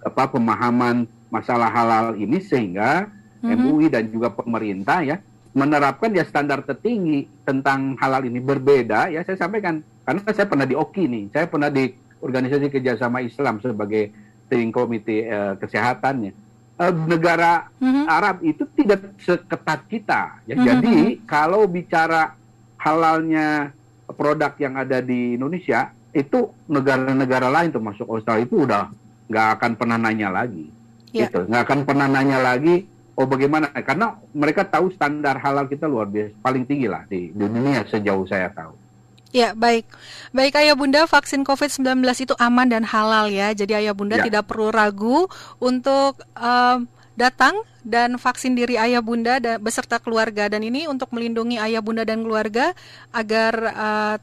[0.05, 3.07] apa pemahaman masalah halal ini sehingga
[3.41, 3.57] mm-hmm.
[3.57, 5.17] MUI dan juga pemerintah ya
[5.53, 10.75] menerapkan ya standar tertinggi tentang halal ini berbeda ya saya sampaikan karena saya pernah di
[10.77, 11.89] OKI nih saya pernah di
[12.21, 14.13] organisasi kerjasama Islam sebagai
[14.45, 16.33] steering committee uh, kesehatannya
[16.77, 18.05] uh, negara mm-hmm.
[18.05, 20.65] Arab itu tidak seketat kita ya mm-hmm.
[20.65, 22.37] jadi kalau bicara
[22.77, 23.73] halalnya
[24.13, 28.89] produk yang ada di Indonesia itu negara-negara lain termasuk Australia itu udah
[29.29, 30.78] nggak akan pernah nanya lagi
[31.11, 31.27] yeah.
[31.29, 32.85] gitu nggak akan pernah nanya lagi
[33.19, 37.83] oh bagaimana karena mereka tahu standar halal kita luar biasa paling tinggi lah di, dunia
[37.87, 38.89] sejauh saya tahu
[39.29, 39.85] Ya, baik.
[40.33, 43.53] Baik Ayah Bunda, vaksin COVID-19 itu aman dan halal ya.
[43.53, 44.25] Jadi Ayah Bunda ya.
[44.25, 45.29] tidak perlu ragu
[45.61, 47.53] untuk um, datang
[47.85, 52.25] dan vaksin diri Ayah Bunda dan, beserta keluarga dan ini untuk melindungi Ayah Bunda dan
[52.25, 52.73] keluarga
[53.13, 54.15] agar uh,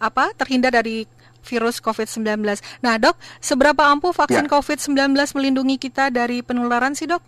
[0.00, 0.32] apa?
[0.40, 1.04] terhindar dari
[1.46, 2.42] virus COVID-19.
[2.82, 4.50] Nah, dok, seberapa ampuh vaksin ya.
[4.50, 7.22] COVID-19 melindungi kita dari penularan sih, dok?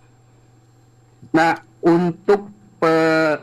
[1.31, 2.95] Nah, untuk pe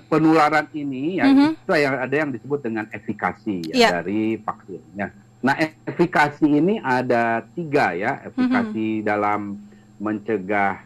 [0.07, 1.51] penularan ini ya mm -hmm.
[1.59, 3.91] itu yang ada yang disebut dengan efikasi ya, yeah.
[3.99, 4.81] dari vaksin.
[4.95, 5.11] Ya.
[5.43, 9.05] Nah, efikasi ini ada tiga ya, efikasi mm -hmm.
[9.05, 9.59] dalam
[9.99, 10.81] mencegah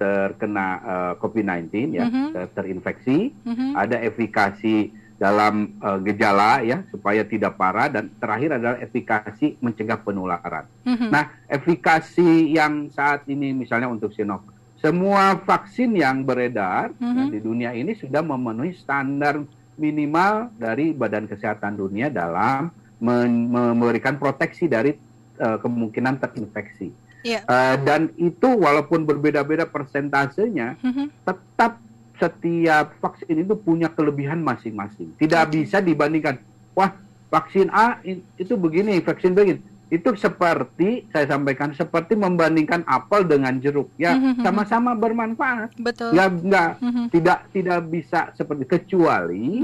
[0.00, 2.48] terkena uh, eh, COVID-19 ya, mm -hmm.
[2.56, 3.18] terinfeksi.
[3.44, 3.70] Mm -hmm.
[3.76, 4.90] Ada efikasi
[5.22, 10.66] dalam uh, gejala ya supaya tidak parah dan terakhir adalah efikasi mencegah penularan.
[10.82, 11.10] Mm-hmm.
[11.14, 14.50] Nah, efikasi yang saat ini misalnya untuk Sinovac,
[14.82, 17.14] semua vaksin yang beredar mm-hmm.
[17.22, 19.38] ya, di dunia ini sudah memenuhi standar
[19.78, 24.90] minimal dari Badan Kesehatan Dunia dalam memberikan proteksi dari
[25.38, 26.90] uh, kemungkinan terinfeksi.
[27.22, 27.46] Yeah.
[27.46, 27.46] Iya.
[27.46, 31.06] Uh, dan itu walaupun berbeda-beda persentasenya, mm-hmm.
[31.22, 31.78] tetap
[32.20, 35.12] setiap vaksin itu punya kelebihan masing-masing.
[35.16, 36.38] Tidak bisa dibandingkan,
[36.76, 36.92] wah
[37.32, 38.00] vaksin A
[38.38, 39.60] itu begini, vaksin begini.
[39.92, 43.92] Itu seperti saya sampaikan seperti membandingkan apel dengan jeruk.
[44.00, 44.40] Ya, mm-hmm.
[44.40, 45.76] sama-sama bermanfaat.
[45.76, 46.16] Betul.
[46.16, 46.80] Ya enggak
[47.12, 49.60] tidak tidak bisa seperti kecuali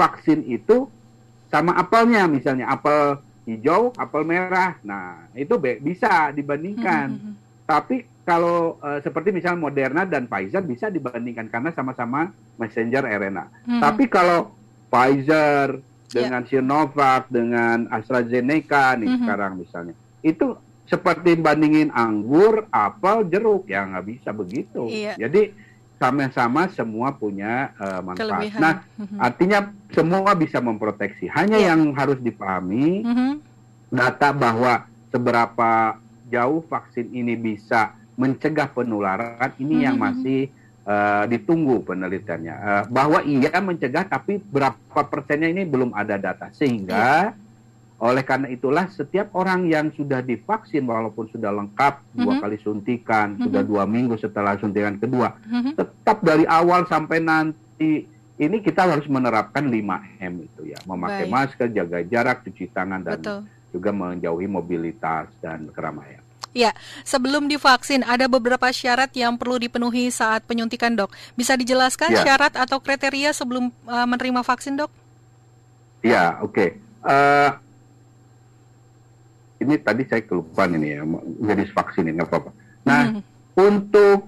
[0.00, 0.88] vaksin itu
[1.52, 4.78] sama apelnya misalnya apel hijau, apel merah.
[4.86, 7.18] Nah, itu bisa dibandingkan.
[7.66, 12.30] Tapi kalau uh, seperti misalnya Moderna dan Pfizer bisa dibandingkan karena sama-sama
[12.60, 13.44] messenger RNA.
[13.66, 13.80] Hmm.
[13.80, 14.54] Tapi kalau
[14.92, 15.80] Pfizer
[16.10, 16.50] dengan yeah.
[16.50, 19.18] Sinovac dengan AstraZeneca nih hmm.
[19.22, 20.58] sekarang misalnya itu
[20.90, 24.90] seperti bandingin anggur, apel, jeruk ya nggak bisa begitu.
[24.90, 25.14] Yeah.
[25.14, 25.54] Jadi
[26.00, 28.26] sama-sama semua punya uh, manfaat.
[28.26, 28.58] Kelebihan.
[28.58, 29.18] Nah, mm-hmm.
[29.20, 29.58] artinya
[29.92, 31.28] semua bisa memproteksi.
[31.30, 31.76] Hanya yeah.
[31.76, 33.32] yang harus dipahami mm-hmm.
[33.92, 36.00] data bahwa seberapa
[36.32, 40.04] jauh vaksin ini bisa mencegah penularan ini yang hmm.
[40.04, 40.40] masih
[40.84, 42.54] uh, ditunggu penelitiannya.
[42.54, 48.04] Uh, bahwa ia mencegah tapi berapa persennya ini belum ada data sehingga yeah.
[48.04, 52.20] oleh karena itulah setiap orang yang sudah divaksin walaupun sudah lengkap mm-hmm.
[52.20, 53.44] dua kali suntikan mm-hmm.
[53.48, 55.72] sudah dua minggu setelah suntikan kedua mm-hmm.
[55.76, 58.08] tetap dari awal sampai nanti
[58.40, 61.32] ini kita harus menerapkan 5M itu ya memakai Baik.
[61.32, 63.40] masker jaga jarak cuci tangan dan Betul.
[63.68, 66.24] juga menjauhi mobilitas dan keramaian.
[66.50, 66.74] Ya,
[67.06, 71.14] sebelum divaksin ada beberapa syarat yang perlu dipenuhi saat penyuntikan dok.
[71.38, 72.26] Bisa dijelaskan ya.
[72.26, 74.90] syarat atau kriteria sebelum uh, menerima vaksin dok?
[76.02, 76.50] Ya, oke.
[76.50, 76.68] Okay.
[77.06, 77.54] Uh,
[79.62, 81.06] ini tadi saya kelupaan ini ya,
[81.54, 82.50] jadi vaksin ini apa-apa.
[82.82, 83.22] Nah, hmm.
[83.54, 84.20] untuk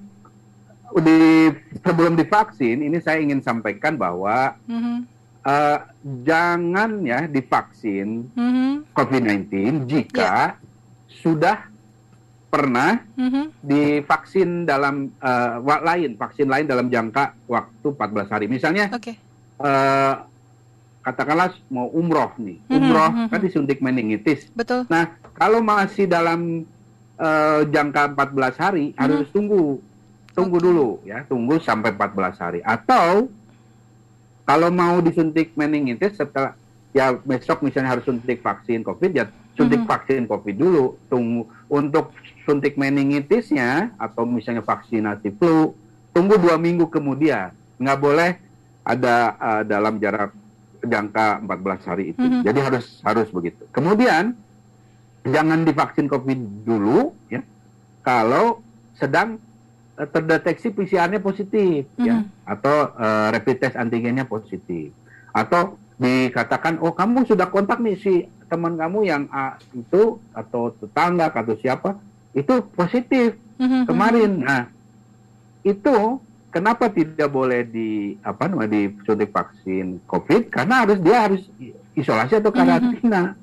[1.01, 1.49] di
[1.81, 5.09] sebelum divaksin ini saya ingin sampaikan bahwa hmm.
[5.41, 5.79] uh,
[6.21, 8.93] jangan ya divaksin hmm.
[8.93, 11.17] COVID-19 jika yeah.
[11.25, 11.72] sudah
[12.53, 13.65] pernah mm-hmm.
[13.65, 18.45] divaksin dalam uh, lain vaksin lain dalam jangka waktu 14 hari.
[18.45, 19.17] Misalnya okay.
[19.57, 20.15] uh, eh,
[21.01, 22.77] katakanlah mau umroh nih, mm-hmm.
[22.77, 23.29] umroh mm-hmm.
[23.33, 24.53] kan disuntik meningitis.
[24.53, 24.85] Betul.
[24.93, 26.69] Nah kalau masih dalam
[27.17, 29.01] uh, jangka 14 hari mm-hmm.
[29.01, 29.81] harus tunggu,
[30.37, 30.67] tunggu okay.
[30.69, 32.61] dulu ya, tunggu sampai 14 hari.
[32.69, 33.33] Atau
[34.45, 36.53] kalau mau disuntik meningitis setelah
[36.93, 39.25] ya besok misalnya harus suntik vaksin COVID ya
[39.57, 39.93] suntik mm-hmm.
[39.93, 40.85] vaksin COVID dulu.
[41.09, 45.75] Tunggu untuk suntik meningitisnya atau misalnya vaksinasi flu,
[46.11, 47.55] tunggu dua minggu kemudian.
[47.79, 48.31] Nggak boleh
[48.83, 50.35] ada uh, dalam jarak
[50.83, 52.23] jangka 14 hari itu.
[52.23, 52.43] Mm-hmm.
[52.43, 53.63] Jadi harus harus begitu.
[53.71, 54.35] Kemudian
[55.23, 57.43] jangan divaksin COVID dulu ya.
[58.03, 58.59] Kalau
[58.99, 59.39] sedang
[59.95, 62.07] uh, terdeteksi PCR-nya positif mm-hmm.
[62.07, 64.91] ya atau uh, rapid test antigennya positif.
[65.31, 71.31] Atau dikatakan oh kamu sudah kontak nih si teman kamu yang A itu atau tetangga
[71.31, 71.95] atau siapa
[72.33, 73.83] itu positif mm-hmm.
[73.89, 74.31] kemarin.
[74.41, 74.63] Nah,
[75.63, 75.97] itu
[76.49, 80.49] kenapa tidak boleh di apa namanya disuntik vaksin COVID?
[80.49, 81.43] Karena harus dia harus
[81.93, 83.37] isolasi atau karantina.
[83.37, 83.41] Mm-hmm.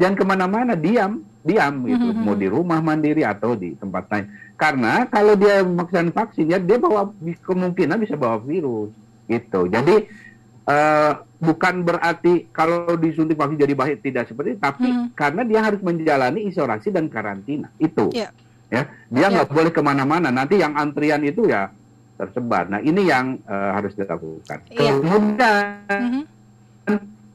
[0.00, 2.06] Jangan ke mana-mana, diam, diam gitu.
[2.12, 2.24] Mm-hmm.
[2.24, 4.26] Mau di rumah mandiri atau di tempat lain.
[4.60, 7.08] Karena kalau dia melakukan vaksin ya dia bawa
[7.44, 8.92] kemungkinan bisa bawa virus
[9.24, 9.64] gitu.
[9.72, 10.04] Jadi
[10.68, 15.16] uh, bukan berarti kalau disuntik vaksin jadi baik tidak seperti itu, tapi hmm.
[15.16, 18.28] karena dia harus menjalani isolasi dan karantina itu, yeah.
[18.68, 19.28] ya dia ya.
[19.32, 19.56] nggak yeah.
[19.56, 20.28] boleh ke mana-mana.
[20.28, 21.72] Nanti yang antrian itu ya
[22.20, 22.68] tersebar.
[22.68, 24.68] Nah ini yang uh, harus dilakukan.
[24.68, 25.00] Yeah.
[25.00, 26.22] Kemudian mm-hmm.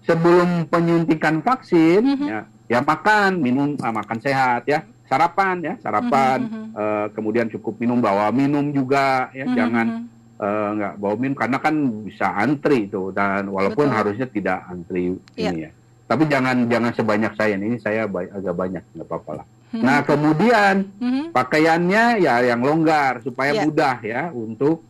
[0.06, 2.28] sebelum penyuntikan vaksin, mm-hmm.
[2.30, 2.40] ya,
[2.70, 6.66] ya makan, minum, uh, makan sehat, ya sarapan, ya sarapan, mm-hmm.
[6.78, 9.58] uh, kemudian cukup minum bawa minum juga, ya mm-hmm.
[9.58, 9.88] jangan
[10.40, 13.98] uh, nggak bawa minum karena kan bisa antri itu dan walaupun Betul.
[13.98, 15.52] harusnya tidak antri yeah.
[15.52, 15.72] ini ya.
[16.06, 19.46] Tapi jangan jangan sebanyak saya ini saya agak banyak nggak apa-apa lah.
[19.74, 19.84] Hmm.
[19.84, 21.34] Nah kemudian hmm.
[21.34, 23.64] pakaiannya ya yang longgar supaya yeah.
[23.66, 24.86] mudah ya untuk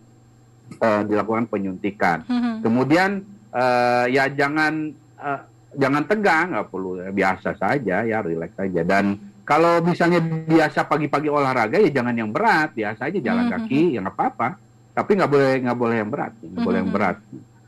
[0.83, 2.27] uh, dilakukan penyuntikan.
[2.27, 2.59] Hmm.
[2.59, 3.23] Kemudian
[3.55, 5.41] uh, ya jangan uh,
[5.75, 11.29] jangan tegang nggak perlu ya, biasa saja ya rileks saja dan kalau misalnya biasa pagi-pagi
[11.29, 13.53] olahraga ya jangan yang berat biasa aja jalan hmm.
[13.53, 14.49] kaki ya nggak apa-apa
[14.95, 17.17] tapi nggak boleh nggak boleh yang berat nggak boleh yang berat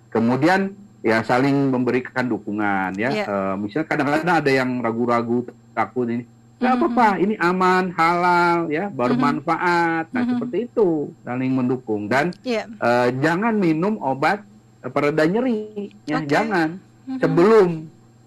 [0.07, 0.61] kemudian
[1.05, 3.11] ya saling memberikan dukungan ya yeah.
[3.13, 3.25] Iya.
[3.27, 6.23] uh, misalnya kadang-kadang ada yang ragu-ragu takut ini
[6.57, 6.89] nggak mm-hmm.
[6.89, 10.31] apa-apa ini aman halal ya bermanfaat nah mm-hmm.
[10.41, 12.65] seperti itu saling mendukung dan yeah.
[12.65, 12.81] Iya.
[12.81, 14.41] uh, jangan minum obat
[14.81, 16.31] pereda nyeri ya okay.
[16.31, 17.19] jangan mm-hmm.
[17.21, 17.69] sebelum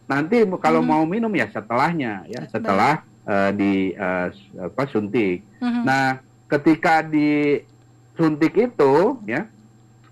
[0.07, 1.01] nanti kalau mm-hmm.
[1.01, 4.31] mau minum ya setelahnya ya setelah uh, di uh,
[4.63, 5.83] apa suntik mm-hmm.
[5.83, 7.63] nah ketika di
[8.21, 9.49] suntik itu ya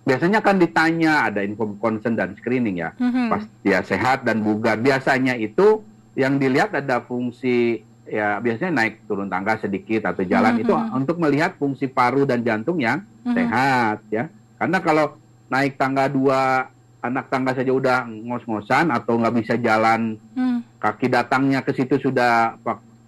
[0.08, 3.28] biasanya kan ditanya ada info concern dan screening ya mm-hmm.
[3.28, 5.84] pas dia sehat dan bugar biasanya itu
[6.16, 10.64] yang dilihat ada fungsi ya biasanya naik turun tangga sedikit atau jalan mm-hmm.
[10.64, 13.36] itu untuk melihat fungsi paru dan jantung yang mm-hmm.
[13.36, 14.24] sehat ya
[14.56, 15.20] karena kalau
[15.52, 16.72] naik tangga dua
[17.04, 20.80] anak tangga saja udah ngos-ngosan atau nggak bisa jalan mm.
[20.82, 22.58] kaki datangnya ke situ sudah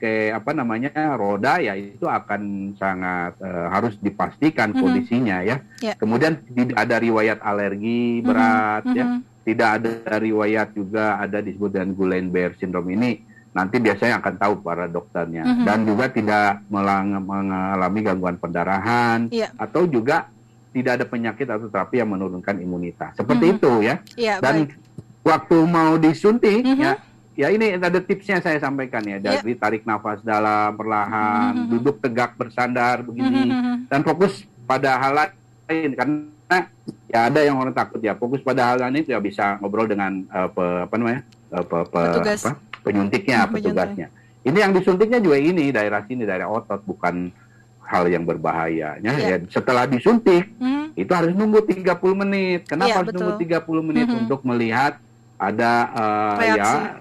[0.00, 4.80] pakai apa namanya roda ya itu akan sangat uh, harus dipastikan mm-hmm.
[4.80, 5.60] kondisinya ya.
[5.84, 5.92] Yeah.
[6.00, 8.24] Kemudian tidak ada riwayat alergi mm-hmm.
[8.24, 8.96] berat mm-hmm.
[8.96, 9.04] ya.
[9.44, 14.88] Tidak ada riwayat juga ada disebut dengan Guillain-Barré syndrome ini nanti biasanya akan tahu para
[14.88, 15.66] dokternya mm-hmm.
[15.68, 19.52] dan juga tidak mengalami gangguan pendarahan yeah.
[19.60, 20.32] atau juga
[20.72, 23.20] tidak ada penyakit atau terapi yang menurunkan imunitas.
[23.20, 23.60] Seperti mm-hmm.
[23.60, 23.94] itu ya.
[24.16, 24.80] Yeah, dan baik.
[25.28, 26.88] waktu mau disuntik mm-hmm.
[26.88, 29.60] ya ya ini ada tipsnya saya sampaikan ya dari yeah.
[29.60, 31.70] tarik nafas dalam perlahan mm-hmm.
[31.78, 33.76] duduk tegak bersandar begini mm-hmm.
[33.86, 36.58] dan fokus pada hal lain karena
[37.06, 40.26] ya ada yang orang takut ya fokus pada hal lain itu ya bisa ngobrol dengan
[40.30, 41.20] uh, pe, apa namanya
[41.54, 42.40] uh, pe, pe, Petugas.
[42.46, 42.50] apa,
[42.82, 44.06] penyuntiknya hmm, petugasnya
[44.40, 47.30] ini yang disuntiknya juga ini daerah sini daerah otot bukan
[47.90, 49.34] hal yang berbahaya ya, yeah.
[49.34, 50.98] ya setelah disuntik mm-hmm.
[50.98, 51.86] itu harus nunggu 30
[52.26, 53.20] menit kenapa yeah, harus betul.
[53.22, 54.22] nunggu 30 menit mm-hmm.
[54.26, 54.98] untuk melihat
[55.40, 57.00] ada uh, ya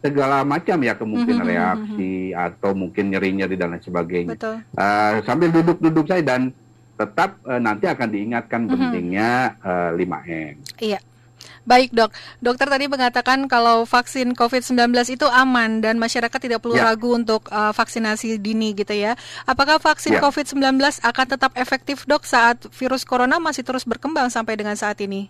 [0.00, 1.52] segala macam ya kemungkinan mm -hmm.
[1.52, 4.34] reaksi atau mungkin nyeri-nyeri dan lain sebagainya.
[4.36, 4.56] Betul.
[4.74, 6.50] Uh, sambil duduk-duduk saya dan
[6.96, 8.80] tetap uh, nanti akan diingatkan mm -hmm.
[8.80, 10.54] pentingnya uh, 5M.
[10.80, 11.00] Iya.
[11.64, 16.92] Baik dok, dokter tadi mengatakan kalau vaksin COVID-19 itu aman dan masyarakat tidak perlu ya.
[16.92, 19.16] ragu untuk uh, vaksinasi dini gitu ya.
[19.44, 20.20] Apakah vaksin ya.
[20.24, 25.28] COVID-19 akan tetap efektif dok saat virus corona masih terus berkembang sampai dengan saat ini?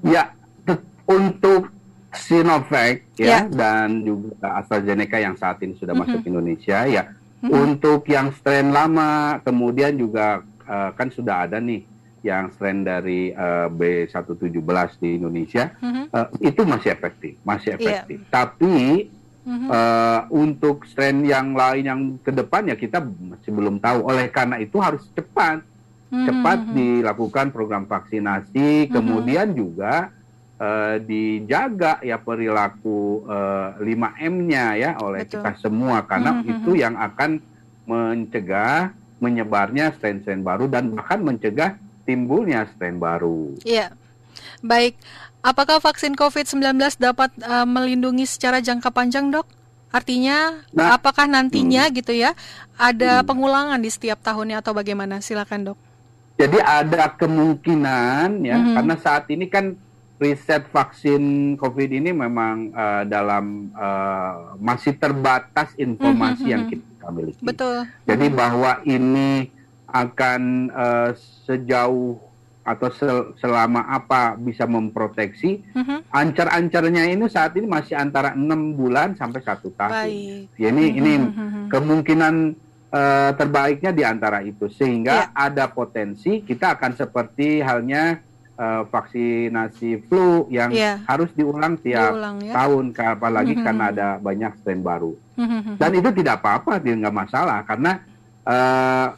[0.00, 0.32] Ya,
[1.08, 1.72] untuk
[2.08, 6.08] Sinovac ya, ya dan juga AstraZeneca yang saat ini sudah mm -hmm.
[6.16, 7.02] masuk Indonesia ya.
[7.04, 7.12] Mm
[7.44, 7.50] -hmm.
[7.52, 11.84] Untuk yang strain lama kemudian juga uh, kan sudah ada nih
[12.24, 16.04] yang strain dari uh, B117 di Indonesia mm -hmm.
[16.10, 17.78] uh, itu masih efektif, masih iya.
[17.78, 18.18] efektif.
[18.24, 18.32] Yeah.
[18.32, 18.76] Tapi
[19.44, 19.68] mm -hmm.
[19.68, 24.08] uh, untuk strain yang lain yang ke depan ya kita masih belum tahu.
[24.08, 26.26] Oleh karena itu harus cepat, mm -hmm.
[26.26, 26.72] cepat mhm.
[26.72, 28.94] dilakukan program vaksinasi, mm -hmm.
[28.96, 30.08] kemudian juga
[30.58, 35.40] uh, dijaga ya perilaku uh, 5M-nya ya oleh Betul.
[35.40, 36.52] kita semua karena mm -hmm.
[36.52, 37.30] itu yang akan
[37.88, 41.74] mencegah menyebarnya strain-strain baru dan bahkan mencegah
[42.06, 43.58] timbulnya strain baru.
[43.66, 43.90] Iya.
[44.62, 44.94] Baik,
[45.42, 49.46] apakah vaksin COVID-19 dapat uh, melindungi secara jangka panjang, Dok?
[49.88, 51.94] Artinya nah, apakah nantinya hmm.
[51.96, 52.36] gitu ya
[52.76, 53.26] ada hmm.
[53.26, 55.18] pengulangan di setiap tahunnya atau bagaimana?
[55.18, 55.78] Silakan, Dok.
[56.38, 58.74] Jadi ada kemungkinan ya hmm.
[58.78, 59.74] karena saat ini kan
[60.18, 66.52] riset vaksin COVID ini memang uh, dalam uh, masih terbatas informasi hmm.
[66.52, 67.42] yang kita miliki.
[67.42, 67.86] Betul.
[68.04, 69.48] Jadi bahwa ini
[69.88, 70.42] akan
[70.74, 71.10] uh,
[71.46, 72.18] sejauh
[72.68, 76.04] atau sel selama apa bisa memproteksi uh-huh.
[76.12, 80.04] ancar-ancarnya ini saat ini masih antara enam bulan sampai satu tahun.
[80.04, 80.42] Baik.
[80.60, 81.00] Ya, ini uh-huh.
[81.00, 81.12] ini
[81.72, 82.34] kemungkinan
[82.92, 85.48] uh, terbaiknya di antara itu sehingga yeah.
[85.48, 88.20] ada potensi kita akan seperti halnya
[88.58, 91.00] uh, vaksinasi flu yang yeah.
[91.06, 92.52] harus diulang tiap diulang, ya?
[92.52, 93.64] tahun apalagi uh-huh.
[93.64, 95.14] karena ada banyak strain baru.
[95.14, 95.74] Uh-huh.
[95.78, 98.02] Dan itu tidak apa-apa, tidak masalah karena
[98.44, 99.08] uh,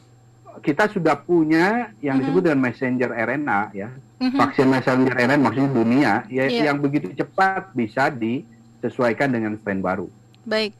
[0.60, 3.88] kita sudah punya yang disebut dengan messenger RNA ya.
[4.20, 4.36] Mm-hmm.
[4.36, 6.68] Vaksin messenger RNA maksudnya dunia ya yeah.
[6.68, 10.12] yang begitu cepat bisa disesuaikan dengan strain baru.
[10.44, 10.76] Baik.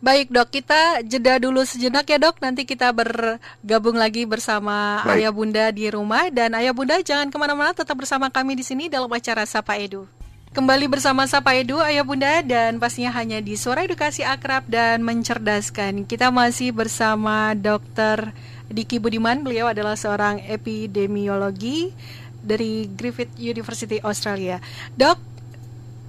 [0.00, 2.40] Baik dok, kita jeda dulu sejenak ya dok.
[2.40, 5.24] Nanti kita bergabung lagi bersama Baik.
[5.24, 8.88] ayah bunda di rumah dan ayah bunda jangan ke mana-mana, tetap bersama kami di sini
[8.88, 10.08] dalam acara Sapa Edu.
[10.50, 16.02] Kembali bersama Sapa Edu, ayah bunda dan pastinya hanya di Suara Edukasi Akrab dan Mencerdaskan.
[16.10, 18.34] Kita masih bersama Dokter
[18.66, 21.94] Diki Budiman, beliau adalah seorang epidemiologi
[22.42, 24.58] dari Griffith University Australia.
[24.98, 25.18] Dok,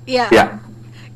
[0.09, 0.57] ya, ya.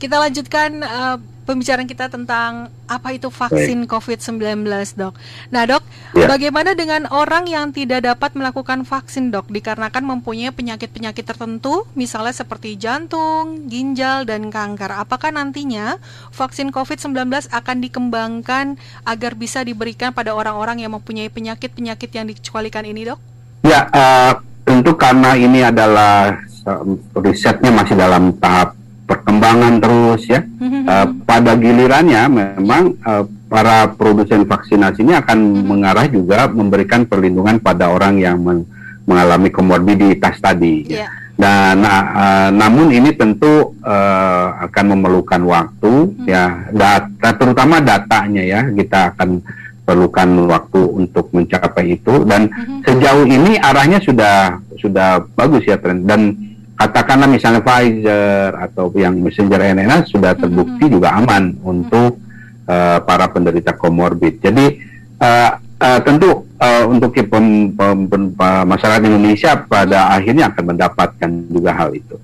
[0.05, 1.17] Kita lanjutkan uh,
[1.49, 4.65] pembicaraan kita tentang apa itu vaksin COVID-19,
[4.97, 5.13] dok.
[5.49, 5.81] Nah, dok,
[6.13, 6.29] ya.
[6.29, 12.77] bagaimana dengan orang yang tidak dapat melakukan vaksin, dok, dikarenakan mempunyai penyakit-penyakit tertentu, misalnya seperti
[12.77, 14.93] jantung, ginjal, dan kanker.
[14.93, 15.97] Apakah nantinya
[16.33, 18.65] vaksin COVID-19 akan dikembangkan
[19.05, 23.21] agar bisa diberikan pada orang-orang yang mempunyai penyakit-penyakit yang dikecualikan ini, dok?
[23.65, 24.33] Ya, uh,
[24.65, 26.37] tentu karena ini adalah
[26.69, 26.81] uh,
[27.21, 30.41] risetnya masih dalam tahap perkembangan terus ya.
[30.61, 35.65] Uh, pada gilirannya memang uh, para produsen vaksinasi ini akan mm-hmm.
[35.65, 38.65] mengarah juga memberikan perlindungan pada orang yang men
[39.05, 40.89] mengalami komorbiditas tadi.
[40.89, 41.13] Yeah.
[41.35, 46.25] Dan nah, uh, namun ini tentu uh, akan memerlukan waktu hmm.
[46.31, 49.43] ya data terutama datanya ya kita akan
[49.83, 52.87] perlukan waktu untuk mencapai itu dan hmm.
[52.87, 56.33] sejauh ini arahnya sudah sudah bagus ya tren dan
[56.75, 62.19] katakanlah misalnya Pfizer atau yang messenger RNA sudah terbukti juga aman untuk
[62.67, 64.43] uh, para penderita komorbid.
[64.43, 64.83] Jadi
[65.23, 68.23] uh, uh, tentu uh, untuk pem, pem, pem,
[68.67, 72.15] masyarakat Indonesia pada akhirnya akan mendapatkan juga hal itu.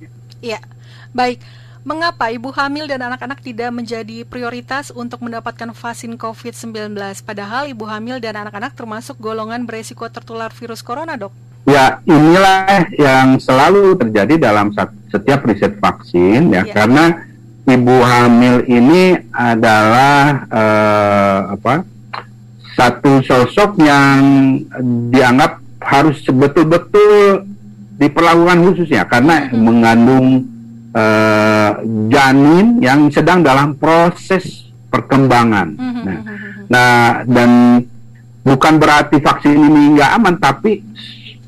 [0.43, 0.59] Iya,
[1.15, 1.39] baik.
[1.81, 6.93] Mengapa ibu hamil dan anak-anak tidak menjadi prioritas untuk mendapatkan vaksin COVID-19?
[7.25, 11.33] Padahal ibu hamil dan anak-anak termasuk golongan beresiko tertular virus corona, dok.
[11.61, 14.73] Ya, inilah yang selalu terjadi dalam
[15.13, 16.73] setiap riset vaksin ya, ya.
[16.73, 17.21] karena
[17.69, 21.85] ibu hamil ini adalah uh, apa?
[22.71, 24.21] satu sosok yang
[25.13, 27.43] dianggap harus betul-betul
[27.99, 29.59] diperlakukan khususnya karena hmm.
[29.61, 30.27] mengandung
[30.95, 31.77] uh,
[32.09, 35.77] janin yang sedang dalam proses perkembangan.
[35.77, 36.01] Hmm.
[36.01, 36.19] Nah,
[36.71, 36.97] nah
[37.27, 37.51] dan
[38.41, 40.81] bukan berarti vaksin ini nggak aman, tapi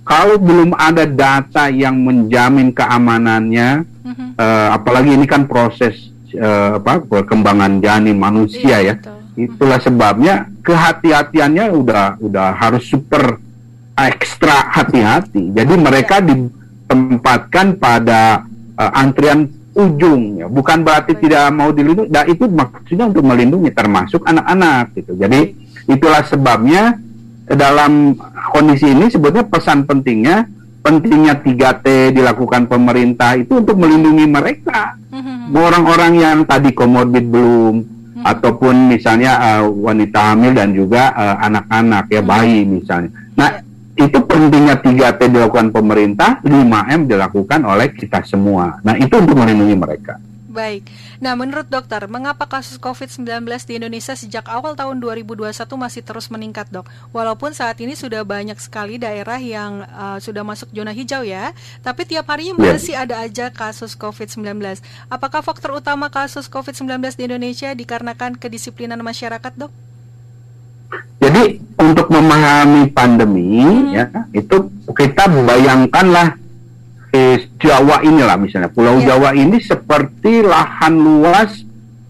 [0.04, 4.30] kalau belum ada data yang menjamin keamanannya, mm-hmm.
[4.36, 9.18] uh, apalagi ini kan proses uh, apa perkembangan janin manusia iya, ya, betul.
[9.40, 9.96] itulah mm-hmm.
[9.96, 13.40] sebabnya kehati-hatiannya udah udah harus super
[13.96, 15.56] ekstra hati-hati.
[15.56, 16.28] Jadi mereka iya.
[16.36, 18.44] ditempatkan pada
[18.76, 21.22] uh, antrian ujung ya bukan berarti Baik.
[21.26, 25.50] tidak mau dilindungi nah itu maksudnya untuk melindungi termasuk anak-anak gitu jadi
[25.90, 27.02] itulah sebabnya
[27.48, 28.16] dalam
[28.56, 30.48] kondisi ini sebetulnya pesan pentingnya
[30.84, 35.00] pentingnya 3T dilakukan pemerintah itu untuk melindungi mereka.
[35.16, 35.56] Mm-hmm.
[35.56, 38.24] Orang-orang yang tadi komorbid belum mm-hmm.
[38.28, 43.10] ataupun misalnya uh, wanita hamil dan juga uh, anak-anak ya bayi misalnya.
[43.40, 43.64] Nah,
[43.96, 48.76] itu pentingnya 3T dilakukan pemerintah, 5M dilakukan oleh kita semua.
[48.84, 50.20] Nah, itu untuk melindungi mereka.
[50.54, 50.86] Baik.
[51.18, 53.26] Nah, menurut dokter, mengapa kasus COVID-19
[53.66, 55.50] di Indonesia sejak awal tahun 2021
[55.82, 56.86] masih terus meningkat, Dok?
[57.10, 62.06] Walaupun saat ini sudah banyak sekali daerah yang uh, sudah masuk zona hijau ya, tapi
[62.06, 62.78] tiap harinya iya.
[62.78, 64.62] masih ada aja kasus COVID-19.
[65.10, 69.74] Apakah faktor utama kasus COVID-19 di Indonesia dikarenakan kedisiplinan masyarakat, Dok?
[71.18, 73.90] Jadi untuk memahami pandemi hmm.
[73.90, 74.06] ya,
[74.38, 76.43] itu kita bayangkanlah
[77.14, 79.14] eh, Jawa inilah misalnya Pulau yeah.
[79.14, 81.64] Jawa ini seperti lahan luas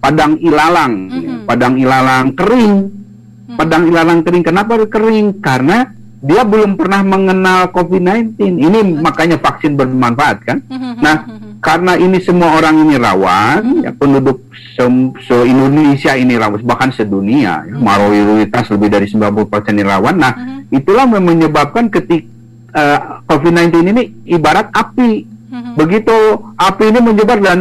[0.03, 1.37] padang ilalang, mm -hmm.
[1.47, 3.55] padang ilalang kering, mm -hmm.
[3.55, 4.43] padang ilalang kering.
[4.43, 5.39] Kenapa kering?
[5.39, 5.87] Karena
[6.23, 8.35] dia belum pernah mengenal COVID-19.
[8.39, 10.59] Ini makanya vaksin bermanfaat kan.
[10.67, 10.93] Mm -hmm.
[10.99, 11.17] Nah,
[11.63, 13.85] karena ini semua orang ini rawan, mm -hmm.
[13.87, 14.37] ya penduduk
[14.75, 14.83] se,
[15.23, 20.15] se Indonesia ini rawan, bahkan sedunia, ya, mayoritas lebih dari 90% ini rawan.
[20.19, 20.33] Nah,
[20.67, 22.32] itulah menyebabkan ketika
[22.73, 22.99] uh, eh,
[23.29, 24.03] COVID-19 ini
[24.33, 25.11] ibarat api.
[25.53, 25.73] Mm-hmm.
[25.77, 26.17] Begitu
[26.57, 27.59] api ini menyebar dan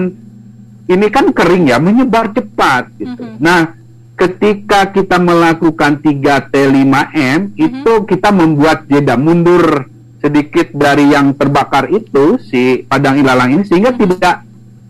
[0.88, 3.20] ini kan kering ya, menyebar cepat gitu.
[3.20, 3.38] Mm-hmm.
[3.38, 3.76] Nah,
[4.16, 7.56] ketika kita melakukan 3T 5M mm-hmm.
[7.56, 9.88] itu kita membuat jeda mundur
[10.22, 14.10] sedikit dari yang terbakar itu si padang ilalang ini sehingga mm-hmm.
[14.16, 14.36] tidak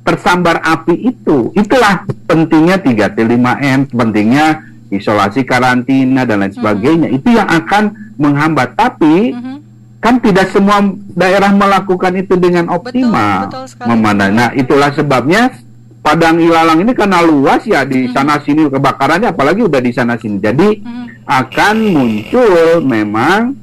[0.03, 1.51] tersambar api itu.
[1.55, 4.47] Itulah pentingnya 3T 5M, pentingnya
[4.93, 7.09] isolasi karantina dan lain sebagainya.
[7.11, 7.19] Mm-hmm.
[7.23, 7.85] Itu yang akan
[8.19, 8.79] menghambat.
[8.79, 9.62] Tapi mm-hmm
[10.03, 10.83] kan tidak semua
[11.15, 13.47] daerah melakukan itu dengan optimal.
[13.47, 15.55] Betul, betul Nah, itulah sebabnya
[16.03, 18.11] Padang Ilalang ini karena luas ya di hmm.
[18.11, 20.43] sana sini kebakarannya apalagi udah di sana sini.
[20.43, 21.31] Jadi hmm.
[21.31, 23.55] akan muncul memang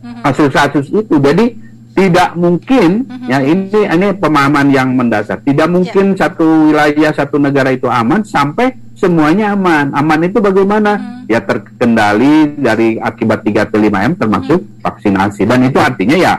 [0.00, 0.24] hmm.
[0.24, 1.20] kasus-kasus itu.
[1.20, 1.52] Jadi
[1.92, 3.28] tidak mungkin hmm.
[3.28, 5.44] ya ini ini pemahaman yang mendasar.
[5.44, 6.24] Tidak mungkin ya.
[6.24, 8.72] satu wilayah satu negara itu aman sampai
[9.02, 9.90] semuanya aman.
[9.90, 10.94] Aman itu bagaimana?
[10.94, 14.84] Hmm ya terkendali dari akibat 3 atau 5 M termasuk hmm.
[14.84, 16.34] vaksinasi dan itu artinya ya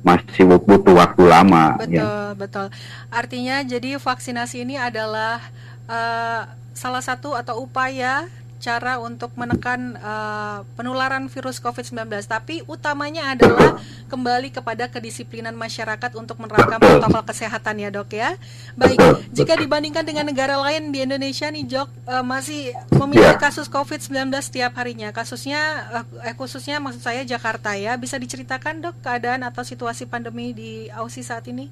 [0.00, 2.32] masih butuh waktu lama betul ya.
[2.38, 2.66] betul
[3.12, 5.42] artinya jadi vaksinasi ini adalah
[5.90, 12.10] uh, salah satu atau upaya cara untuk menekan uh, penularan virus COVID-19.
[12.26, 13.78] Tapi utamanya adalah
[14.10, 18.34] kembali kepada kedisiplinan masyarakat untuk menerapkan protokol kesehatan ya dok ya.
[18.74, 18.98] Baik,
[19.30, 23.40] jika dibandingkan dengan negara lain di Indonesia nih Jok uh, masih memiliki ya.
[23.40, 25.14] kasus COVID-19 setiap harinya.
[25.14, 25.60] Kasusnya
[26.02, 27.94] uh, eh, khususnya maksud saya Jakarta ya.
[27.94, 31.70] Bisa diceritakan dok keadaan atau situasi pandemi di Aussie saat ini?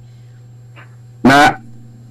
[1.26, 1.59] Nah,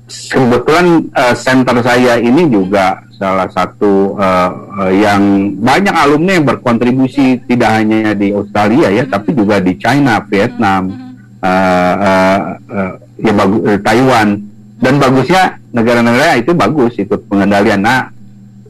[0.05, 4.51] kebetulan uh, center saya ini juga salah satu uh,
[4.85, 10.21] uh, yang banyak alumni yang berkontribusi tidak hanya di Australia ya, tapi juga di China,
[10.27, 10.93] Vietnam,
[11.41, 12.39] uh, uh,
[12.69, 14.29] uh, ya uh, Taiwan.
[14.75, 17.81] Dan bagusnya negara-negara itu bagus itu pengendalian.
[17.81, 18.11] Nah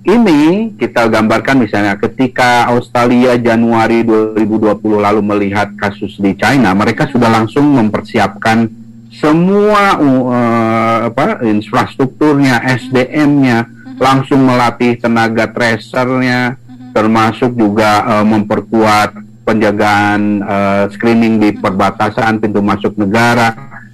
[0.05, 7.27] ini kita gambarkan misalnya ketika Australia Januari 2020 lalu melihat kasus di China, mereka sudah
[7.27, 8.84] langsung mempersiapkan
[9.19, 13.99] semua uh, apa infrastrukturnya, SDM-nya, uh-huh.
[14.01, 16.91] langsung melatih tenaga tracernya, uh-huh.
[16.91, 23.53] termasuk juga uh, memperkuat penjagaan uh, screening di perbatasan pintu masuk negara,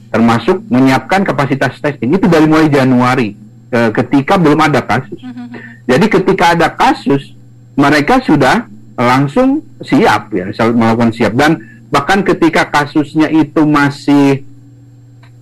[0.09, 3.36] termasuk menyiapkan kapasitas testing itu dari mulai Januari
[3.76, 5.19] uh, ketika belum ada kasus.
[5.86, 7.36] Jadi ketika ada kasus,
[7.76, 8.65] mereka sudah
[8.95, 11.57] langsung siap ya melakukan siap dan
[11.89, 14.45] bahkan ketika kasusnya itu masih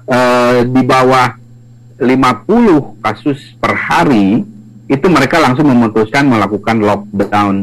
[0.09, 1.37] uh, di bawah
[2.01, 4.41] 50 kasus per hari
[4.89, 7.55] itu mereka langsung memutuskan melakukan lockdown.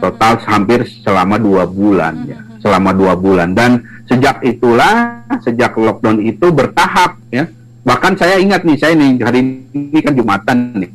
[0.00, 2.40] Total hampir selama dua bulan ya.
[2.64, 3.52] Selama dua bulan.
[3.52, 7.46] Dan sejak itulah sejak lockdown itu bertahap ya.
[7.84, 9.40] Bahkan saya ingat nih saya nih hari
[9.76, 10.90] ini kan jumatan nih.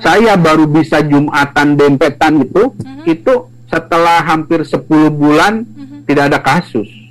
[0.00, 2.72] Saya baru bisa jumatan dempetan itu
[3.04, 3.34] itu
[3.68, 5.68] setelah hampir 10 bulan
[6.08, 7.05] tidak ada kasus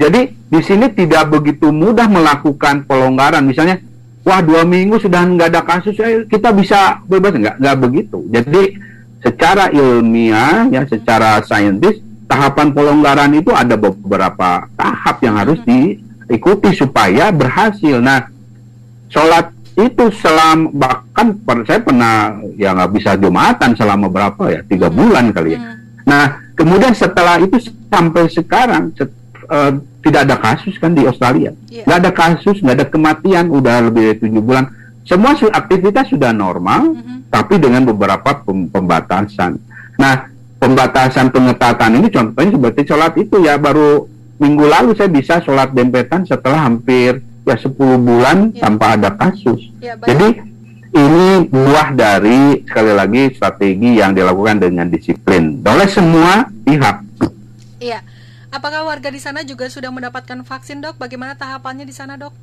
[0.00, 3.44] jadi di sini tidak begitu mudah melakukan pelonggaran.
[3.44, 3.84] Misalnya,
[4.24, 7.60] wah dua minggu sudah nggak ada kasus, eh, kita bisa bebas nggak?
[7.60, 8.24] Nggak begitu.
[8.32, 8.80] Jadi
[9.20, 17.28] secara ilmiah, ya secara saintis, tahapan pelonggaran itu ada beberapa tahap yang harus diikuti supaya
[17.28, 18.00] berhasil.
[18.00, 18.24] Nah,
[19.12, 21.36] sholat itu selama bahkan
[21.68, 25.60] saya pernah ya nggak bisa jumatan selama berapa ya tiga bulan kali ya.
[25.60, 25.76] Hmm.
[26.08, 26.24] Nah,
[26.56, 27.60] kemudian setelah itu
[27.92, 28.96] sampai sekarang
[29.50, 31.52] uh, tidak ada kasus kan di Australia.
[31.68, 31.84] Yeah.
[31.84, 34.64] Nggak ada kasus, nggak ada kematian, udah lebih dari tujuh bulan.
[35.04, 37.18] Semua aktivitas sudah normal, mm -hmm.
[37.28, 39.58] tapi dengan beberapa pembatasan.
[39.98, 40.30] Nah,
[40.60, 44.06] pembatasan pengetatan ini contohnya seperti sholat itu ya baru
[44.40, 48.68] minggu lalu saya bisa sholat dempetan setelah hampir ya 10 bulan ya.
[48.68, 49.72] tanpa ada kasus.
[49.80, 50.40] Ya, Jadi
[50.90, 56.96] ini buah dari sekali lagi strategi yang dilakukan dengan disiplin oleh semua pihak.
[57.80, 58.00] Iya.
[58.50, 60.98] Apakah warga di sana juga sudah mendapatkan vaksin, Dok?
[60.98, 62.34] Bagaimana tahapannya di sana, Dok?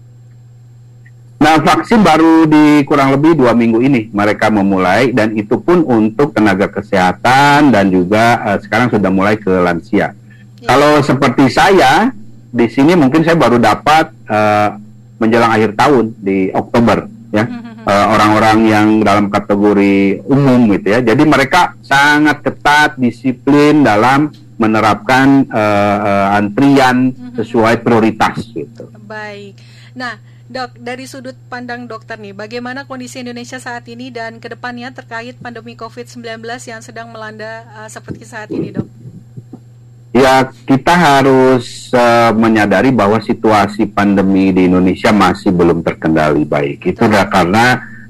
[1.37, 6.33] Nah, vaksin baru di kurang lebih dua minggu ini mereka memulai dan itu pun untuk
[6.33, 10.15] tenaga kesehatan dan juga uh, sekarang sudah mulai ke lansia.
[10.57, 10.67] Ya.
[10.73, 12.09] Kalau seperti saya
[12.49, 14.81] di sini mungkin saya baru dapat uh,
[15.21, 17.45] menjelang akhir tahun di Oktober ya
[17.85, 20.99] uh, orang-orang yang dalam kategori umum gitu ya.
[21.05, 27.37] Jadi mereka sangat ketat disiplin dalam menerapkan uh, uh, antrian mhm.
[27.37, 28.89] sesuai prioritas gitu.
[29.05, 29.57] Baik.
[29.93, 34.95] Nah, Dok, dari sudut pandang dokter nih, bagaimana kondisi Indonesia saat ini dan ke depannya
[34.95, 36.39] terkait pandemi COVID-19
[36.71, 38.87] yang sedang melanda uh, seperti saat ini, Dok?
[40.15, 46.95] Ya, kita harus uh, menyadari bahwa situasi pandemi di Indonesia masih belum terkendali baik.
[46.95, 47.65] Itu adalah karena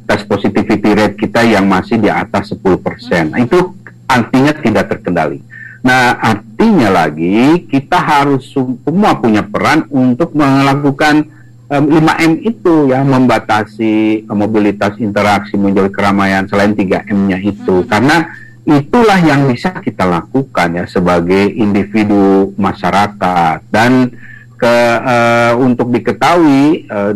[0.05, 2.63] tes positivity rate kita yang masih di atas 10%.
[2.63, 3.43] Hmm.
[3.43, 3.75] Itu
[4.05, 5.41] artinya tidak terkendali.
[5.87, 11.31] Nah, artinya lagi kita harus semua punya peran untuk melakukan
[11.71, 17.87] um, 5M itu ya membatasi mobilitas interaksi menjauhi keramaian selain 3M-nya itu hmm.
[17.87, 18.27] karena
[18.67, 24.11] itulah yang bisa kita lakukan ya sebagai individu masyarakat dan
[24.59, 24.75] ke
[25.07, 27.15] uh, untuk diketahui uh,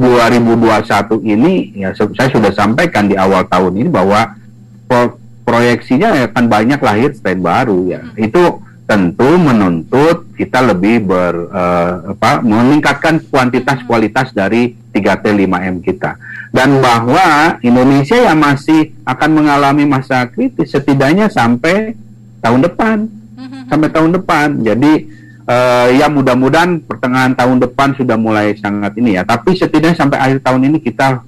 [0.00, 4.34] 2021 ini ya saya sudah sampaikan di awal tahun ini bahwa
[5.50, 8.00] proyeksinya akan banyak lahir strain baru ya.
[8.06, 8.14] Hmm.
[8.14, 8.42] itu
[8.86, 16.18] tentu menuntut kita lebih ber uh, apa meningkatkan kuantitas kualitas dari 3T 5M kita.
[16.50, 21.94] Dan bahwa Indonesia yang masih akan mengalami masa kritis setidaknya sampai
[22.42, 23.06] tahun depan.
[23.70, 24.58] Sampai tahun depan.
[24.58, 25.06] Jadi
[25.46, 29.22] uh, ya mudah-mudahan pertengahan tahun depan sudah mulai sangat ini ya.
[29.22, 31.22] Tapi setidaknya sampai akhir tahun ini kita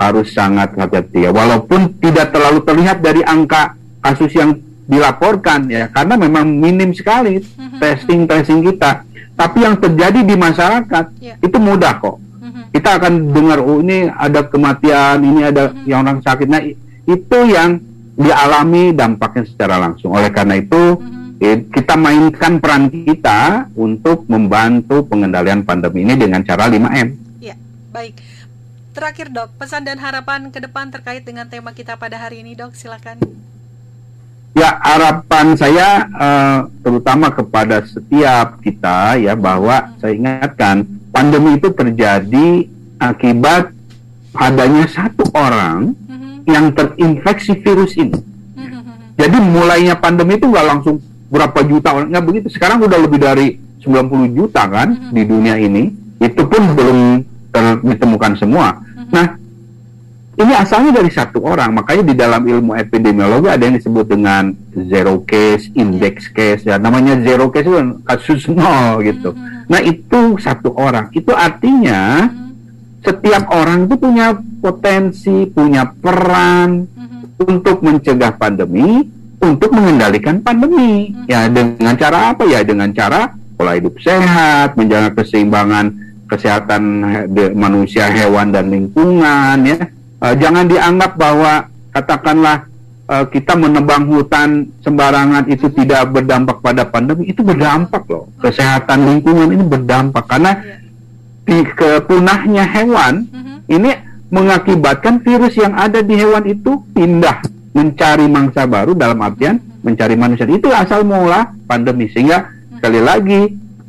[0.00, 6.14] harus sangat hati-hati ya walaupun tidak terlalu terlihat dari angka kasus yang dilaporkan ya karena
[6.18, 7.78] memang minim sekali mm-hmm.
[7.78, 9.06] testing tracing kita
[9.38, 11.38] tapi yang terjadi di masyarakat yeah.
[11.38, 12.64] itu mudah kok mm-hmm.
[12.74, 15.86] kita akan dengar oh ini ada kematian ini ada mm-hmm.
[15.86, 16.60] yang orang sakit nah
[17.06, 17.78] itu yang
[18.12, 21.00] dialami dampaknya secara langsung oleh karena itu
[21.42, 27.08] kita mainkan peran kita untuk membantu pengendalian pandemi ini dengan cara 5M
[27.42, 27.56] ya
[27.90, 28.14] baik
[28.92, 32.76] terakhir dok pesan dan harapan ke depan terkait dengan tema kita pada hari ini dok
[32.76, 33.18] silakan
[34.52, 42.68] Ya harapan saya uh, terutama kepada setiap kita ya bahwa saya ingatkan pandemi itu terjadi
[43.00, 43.72] akibat
[44.36, 46.34] adanya satu orang mm-hmm.
[46.44, 48.12] yang terinfeksi virus ini.
[48.12, 49.16] Mm-hmm.
[49.16, 51.00] Jadi mulainya pandemi itu nggak langsung
[51.32, 52.46] berapa juta orang nggak begitu.
[52.52, 55.88] Sekarang udah lebih dari 90 juta kan di dunia ini.
[56.20, 57.24] Itu pun belum
[57.84, 58.80] ditemukan semua.
[59.12, 59.42] Nah
[60.32, 64.56] ini asalnya dari satu orang, makanya di dalam ilmu epidemiologi ada yang disebut dengan
[64.88, 69.36] zero case, index case, ya namanya zero case itu kan kasus nol gitu.
[69.36, 69.68] Mm-hmm.
[69.68, 72.48] Nah itu satu orang, itu artinya mm-hmm.
[73.04, 74.32] setiap orang itu punya
[74.64, 77.52] potensi, punya peran mm-hmm.
[77.52, 79.04] untuk mencegah pandemi,
[79.36, 81.12] untuk mengendalikan pandemi.
[81.28, 82.64] Ya dengan cara apa ya?
[82.64, 86.82] Dengan cara pola hidup sehat, menjaga keseimbangan kesehatan
[87.52, 89.76] manusia, hewan dan lingkungan, ya.
[90.22, 92.64] Uh, jangan dianggap bahwa katakanlah
[93.10, 98.30] uh, kita menebang hutan sembarangan itu tidak berdampak pada pandemi itu berdampak loh.
[98.40, 100.24] Kesehatan lingkungan ini berdampak.
[100.30, 100.56] Karena
[101.42, 103.56] di kepunahnya hewan mm-hmm.
[103.66, 103.90] ini
[104.32, 107.42] mengakibatkan virus yang ada di hewan itu pindah
[107.74, 109.82] mencari mangsa baru dalam artian mm-hmm.
[109.84, 110.46] mencari manusia.
[110.48, 112.08] Itu asal mula pandemi.
[112.08, 112.78] Sehingga mm-hmm.
[112.80, 113.40] sekali lagi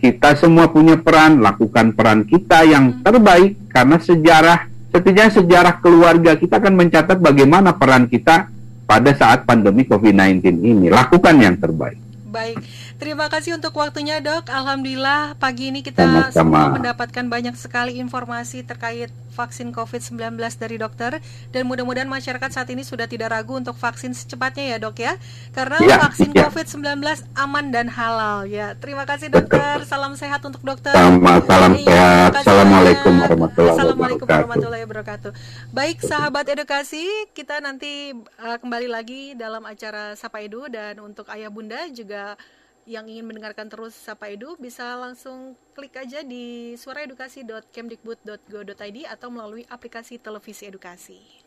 [0.04, 6.60] kita semua punya peran lakukan peran kita yang terbaik karena sejarah setidaknya sejarah keluarga kita
[6.60, 8.51] akan mencatat bagaimana peran kita
[8.84, 10.91] pada saat pandemi COVID-19 ini.
[10.91, 11.95] Lakukan yang terbaik.
[12.28, 12.60] Baik,
[13.04, 14.47] terima kasih untuk waktunya dok.
[14.47, 16.32] Alhamdulillah pagi ini kita Sama-sama.
[16.32, 21.20] semua mendapatkan banyak sekali informasi terkait vaksin COVID-19 dari dokter
[21.51, 25.20] dan mudah-mudahan masyarakat saat ini sudah tidak ragu untuk vaksin secepatnya ya dok ya.
[25.51, 26.47] Karena ya, vaksin ya.
[26.47, 27.04] COVID-19
[27.36, 28.72] aman dan halal ya.
[28.80, 29.84] Terima kasih dokter.
[29.84, 30.95] Salam sehat untuk dokter.
[30.95, 32.32] Sama, salam ya, sehat.
[32.39, 35.32] Assalamualaikum warahmatullahi Assalamualaikum warahmatullahi wabarakatuh.
[35.76, 37.04] Baik sahabat edukasi,
[37.36, 42.39] kita nanti uh, kembali lagi dalam acara Sapa Edu dan untuk ayah bunda juga
[42.84, 50.19] yang ingin mendengarkan terus Sapa Edu bisa langsung klik aja di suaraedukasi.kemdikbud.go.id atau melalui aplikasi
[50.19, 51.43] televisi edukasi.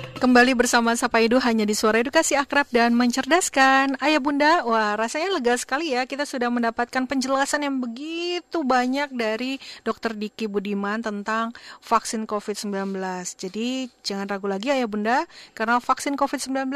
[0.00, 4.00] Kembali bersama Sapa Edu hanya di Suara Edukasi Akrab dan Mencerdaskan.
[4.00, 9.60] Ayah Bunda, wah rasanya lega sekali ya kita sudah mendapatkan penjelasan yang begitu banyak dari
[9.84, 10.16] Dr.
[10.16, 11.52] Diki Budiman tentang
[11.84, 12.96] vaksin COVID-19.
[13.36, 16.72] Jadi jangan ragu lagi Ayah Bunda karena vaksin COVID-19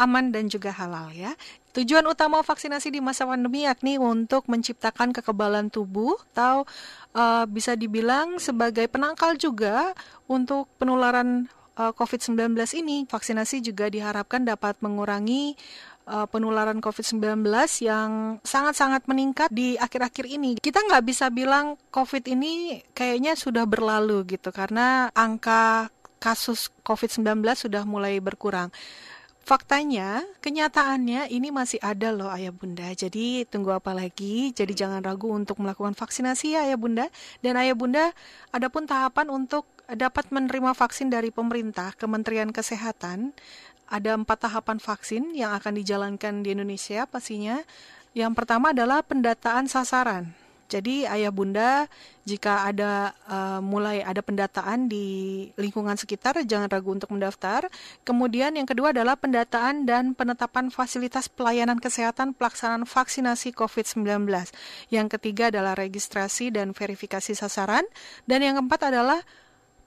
[0.00, 1.36] aman dan juga halal ya.
[1.70, 6.66] Tujuan utama vaksinasi di masa pandemi yakni untuk menciptakan kekebalan tubuh atau
[7.14, 9.94] uh, bisa dibilang sebagai penangkal juga
[10.26, 11.46] untuk penularan
[11.78, 13.06] uh, COVID-19 ini.
[13.06, 15.54] Vaksinasi juga diharapkan dapat mengurangi
[16.10, 17.46] uh, penularan COVID-19
[17.86, 20.58] yang sangat-sangat meningkat di akhir-akhir ini.
[20.58, 25.86] Kita nggak bisa bilang COVID ini kayaknya sudah berlalu gitu karena angka
[26.20, 28.68] kasus COVID-19 sudah mulai berkurang.
[29.50, 32.86] Faktanya, kenyataannya ini masih ada loh ayah bunda.
[32.94, 34.54] Jadi tunggu apa lagi?
[34.54, 37.10] Jadi jangan ragu untuk melakukan vaksinasi ya ayah bunda.
[37.42, 38.14] Dan ayah bunda,
[38.54, 43.34] ada pun tahapan untuk dapat menerima vaksin dari pemerintah, Kementerian Kesehatan.
[43.90, 47.58] Ada empat tahapan vaksin yang akan dijalankan di Indonesia pastinya.
[48.14, 50.30] Yang pertama adalah pendataan sasaran.
[50.70, 51.90] Jadi ayah bunda
[52.22, 57.66] jika ada uh, mulai ada pendataan di lingkungan sekitar jangan ragu untuk mendaftar.
[58.06, 64.30] Kemudian yang kedua adalah pendataan dan penetapan fasilitas pelayanan kesehatan pelaksanaan vaksinasi COVID-19.
[64.94, 67.82] Yang ketiga adalah registrasi dan verifikasi sasaran
[68.30, 69.18] dan yang keempat adalah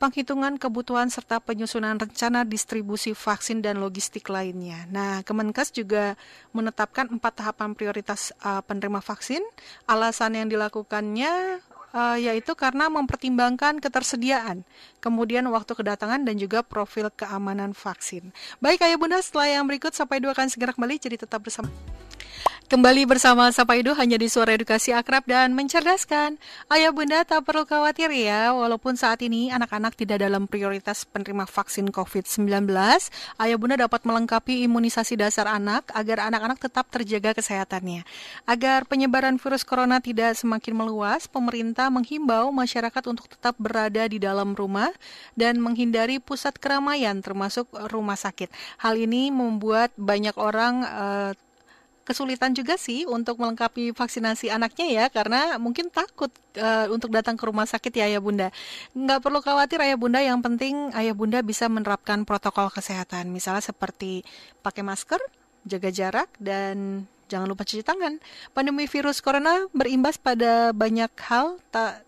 [0.03, 4.83] penghitungan kebutuhan serta penyusunan rencana distribusi vaksin dan logistik lainnya.
[4.91, 6.19] Nah, Kemenkes juga
[6.51, 9.39] menetapkan empat tahapan prioritas uh, penerima vaksin.
[9.87, 11.63] Alasan yang dilakukannya
[11.95, 14.67] uh, yaitu karena mempertimbangkan ketersediaan,
[14.99, 18.35] kemudian waktu kedatangan dan juga profil keamanan vaksin.
[18.59, 21.71] Baik Ayah Bunda, setelah yang berikut sampai dua akan segera kembali, jadi tetap bersama.
[22.73, 26.41] Kembali bersama Sapa Edu hanya di Suara Edukasi Akrab dan Mencerdaskan.
[26.73, 31.93] Ayah bunda tak perlu khawatir ya, walaupun saat ini anak-anak tidak dalam prioritas penerima vaksin
[31.93, 32.65] COVID-19,
[33.45, 38.09] ayah bunda dapat melengkapi imunisasi dasar anak agar anak-anak tetap terjaga kesehatannya.
[38.49, 44.57] Agar penyebaran virus corona tidak semakin meluas, pemerintah menghimbau masyarakat untuk tetap berada di dalam
[44.57, 44.89] rumah
[45.37, 48.49] dan menghindari pusat keramaian termasuk rumah sakit.
[48.81, 51.33] Hal ini membuat banyak orang uh,
[52.03, 56.29] kesulitan juga sih untuk melengkapi vaksinasi anaknya ya karena mungkin takut
[56.59, 58.51] uh, untuk datang ke rumah sakit ya ayah bunda.
[58.91, 64.27] Nggak perlu khawatir ayah bunda, yang penting ayah bunda bisa menerapkan protokol kesehatan misalnya seperti
[64.59, 65.19] pakai masker,
[65.63, 68.19] jaga jarak dan jangan lupa cuci tangan.
[68.51, 72.03] Pandemi virus corona berimbas pada banyak hal tak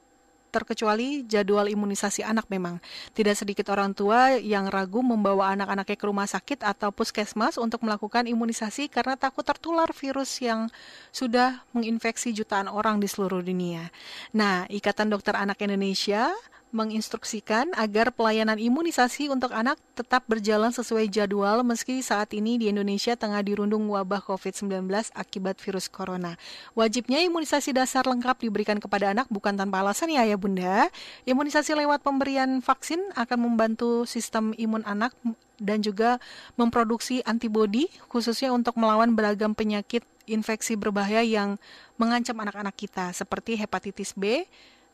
[0.56, 2.80] terkecuali jadwal imunisasi anak memang.
[3.12, 8.24] Tidak sedikit orang tua yang ragu membawa anak-anaknya ke rumah sakit atau puskesmas untuk melakukan
[8.24, 10.72] imunisasi karena takut tertular virus yang
[11.12, 13.91] sudah menginfeksi jutaan orang di seluruh dunia.
[14.32, 16.32] Nah, Ikatan Dokter Anak Indonesia
[16.76, 23.15] menginstruksikan agar pelayanan imunisasi untuk anak tetap berjalan sesuai jadwal meski saat ini di Indonesia
[23.15, 26.36] tengah dirundung wabah COVID-19 akibat virus corona.
[26.76, 30.91] Wajibnya imunisasi dasar lengkap diberikan kepada anak bukan tanpa alasan ya ya Bunda.
[31.23, 35.15] Imunisasi lewat pemberian vaksin akan membantu sistem imun anak
[35.55, 36.19] dan juga
[36.59, 41.55] memproduksi antibodi khususnya untuk melawan beragam penyakit infeksi berbahaya yang
[41.95, 44.43] mengancam anak-anak kita seperti hepatitis B,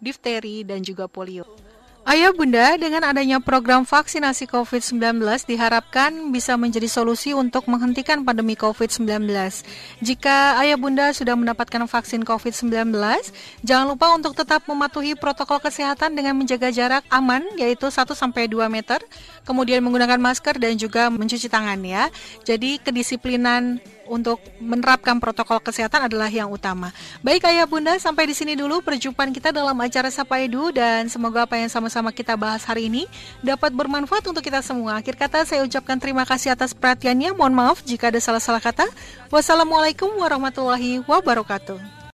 [0.01, 1.45] difteri, dan juga polio.
[2.01, 9.29] Ayah Bunda, dengan adanya program vaksinasi COVID-19 diharapkan bisa menjadi solusi untuk menghentikan pandemi COVID-19.
[10.01, 12.89] Jika Ayah Bunda sudah mendapatkan vaksin COVID-19,
[13.61, 18.65] jangan lupa untuk tetap mematuhi protokol kesehatan dengan menjaga jarak aman yaitu 1 sampai 2
[18.65, 18.97] meter,
[19.45, 22.09] kemudian menggunakan masker dan juga mencuci tangan ya.
[22.41, 23.77] Jadi kedisiplinan
[24.12, 26.91] untuk menerapkan protokol kesehatan adalah yang utama.
[27.24, 31.47] Baik ayah bunda, sampai di sini dulu perjumpaan kita dalam acara Sapa Edu dan semoga
[31.47, 33.07] apa yang sama-sama kita bahas hari ini
[33.39, 34.99] dapat bermanfaat untuk kita semua.
[34.99, 37.32] Akhir kata saya ucapkan terima kasih atas perhatiannya.
[37.32, 38.84] Mohon maaf jika ada salah-salah kata.
[39.32, 42.00] Wassalamualaikum warahmatullahi wabarakatuh.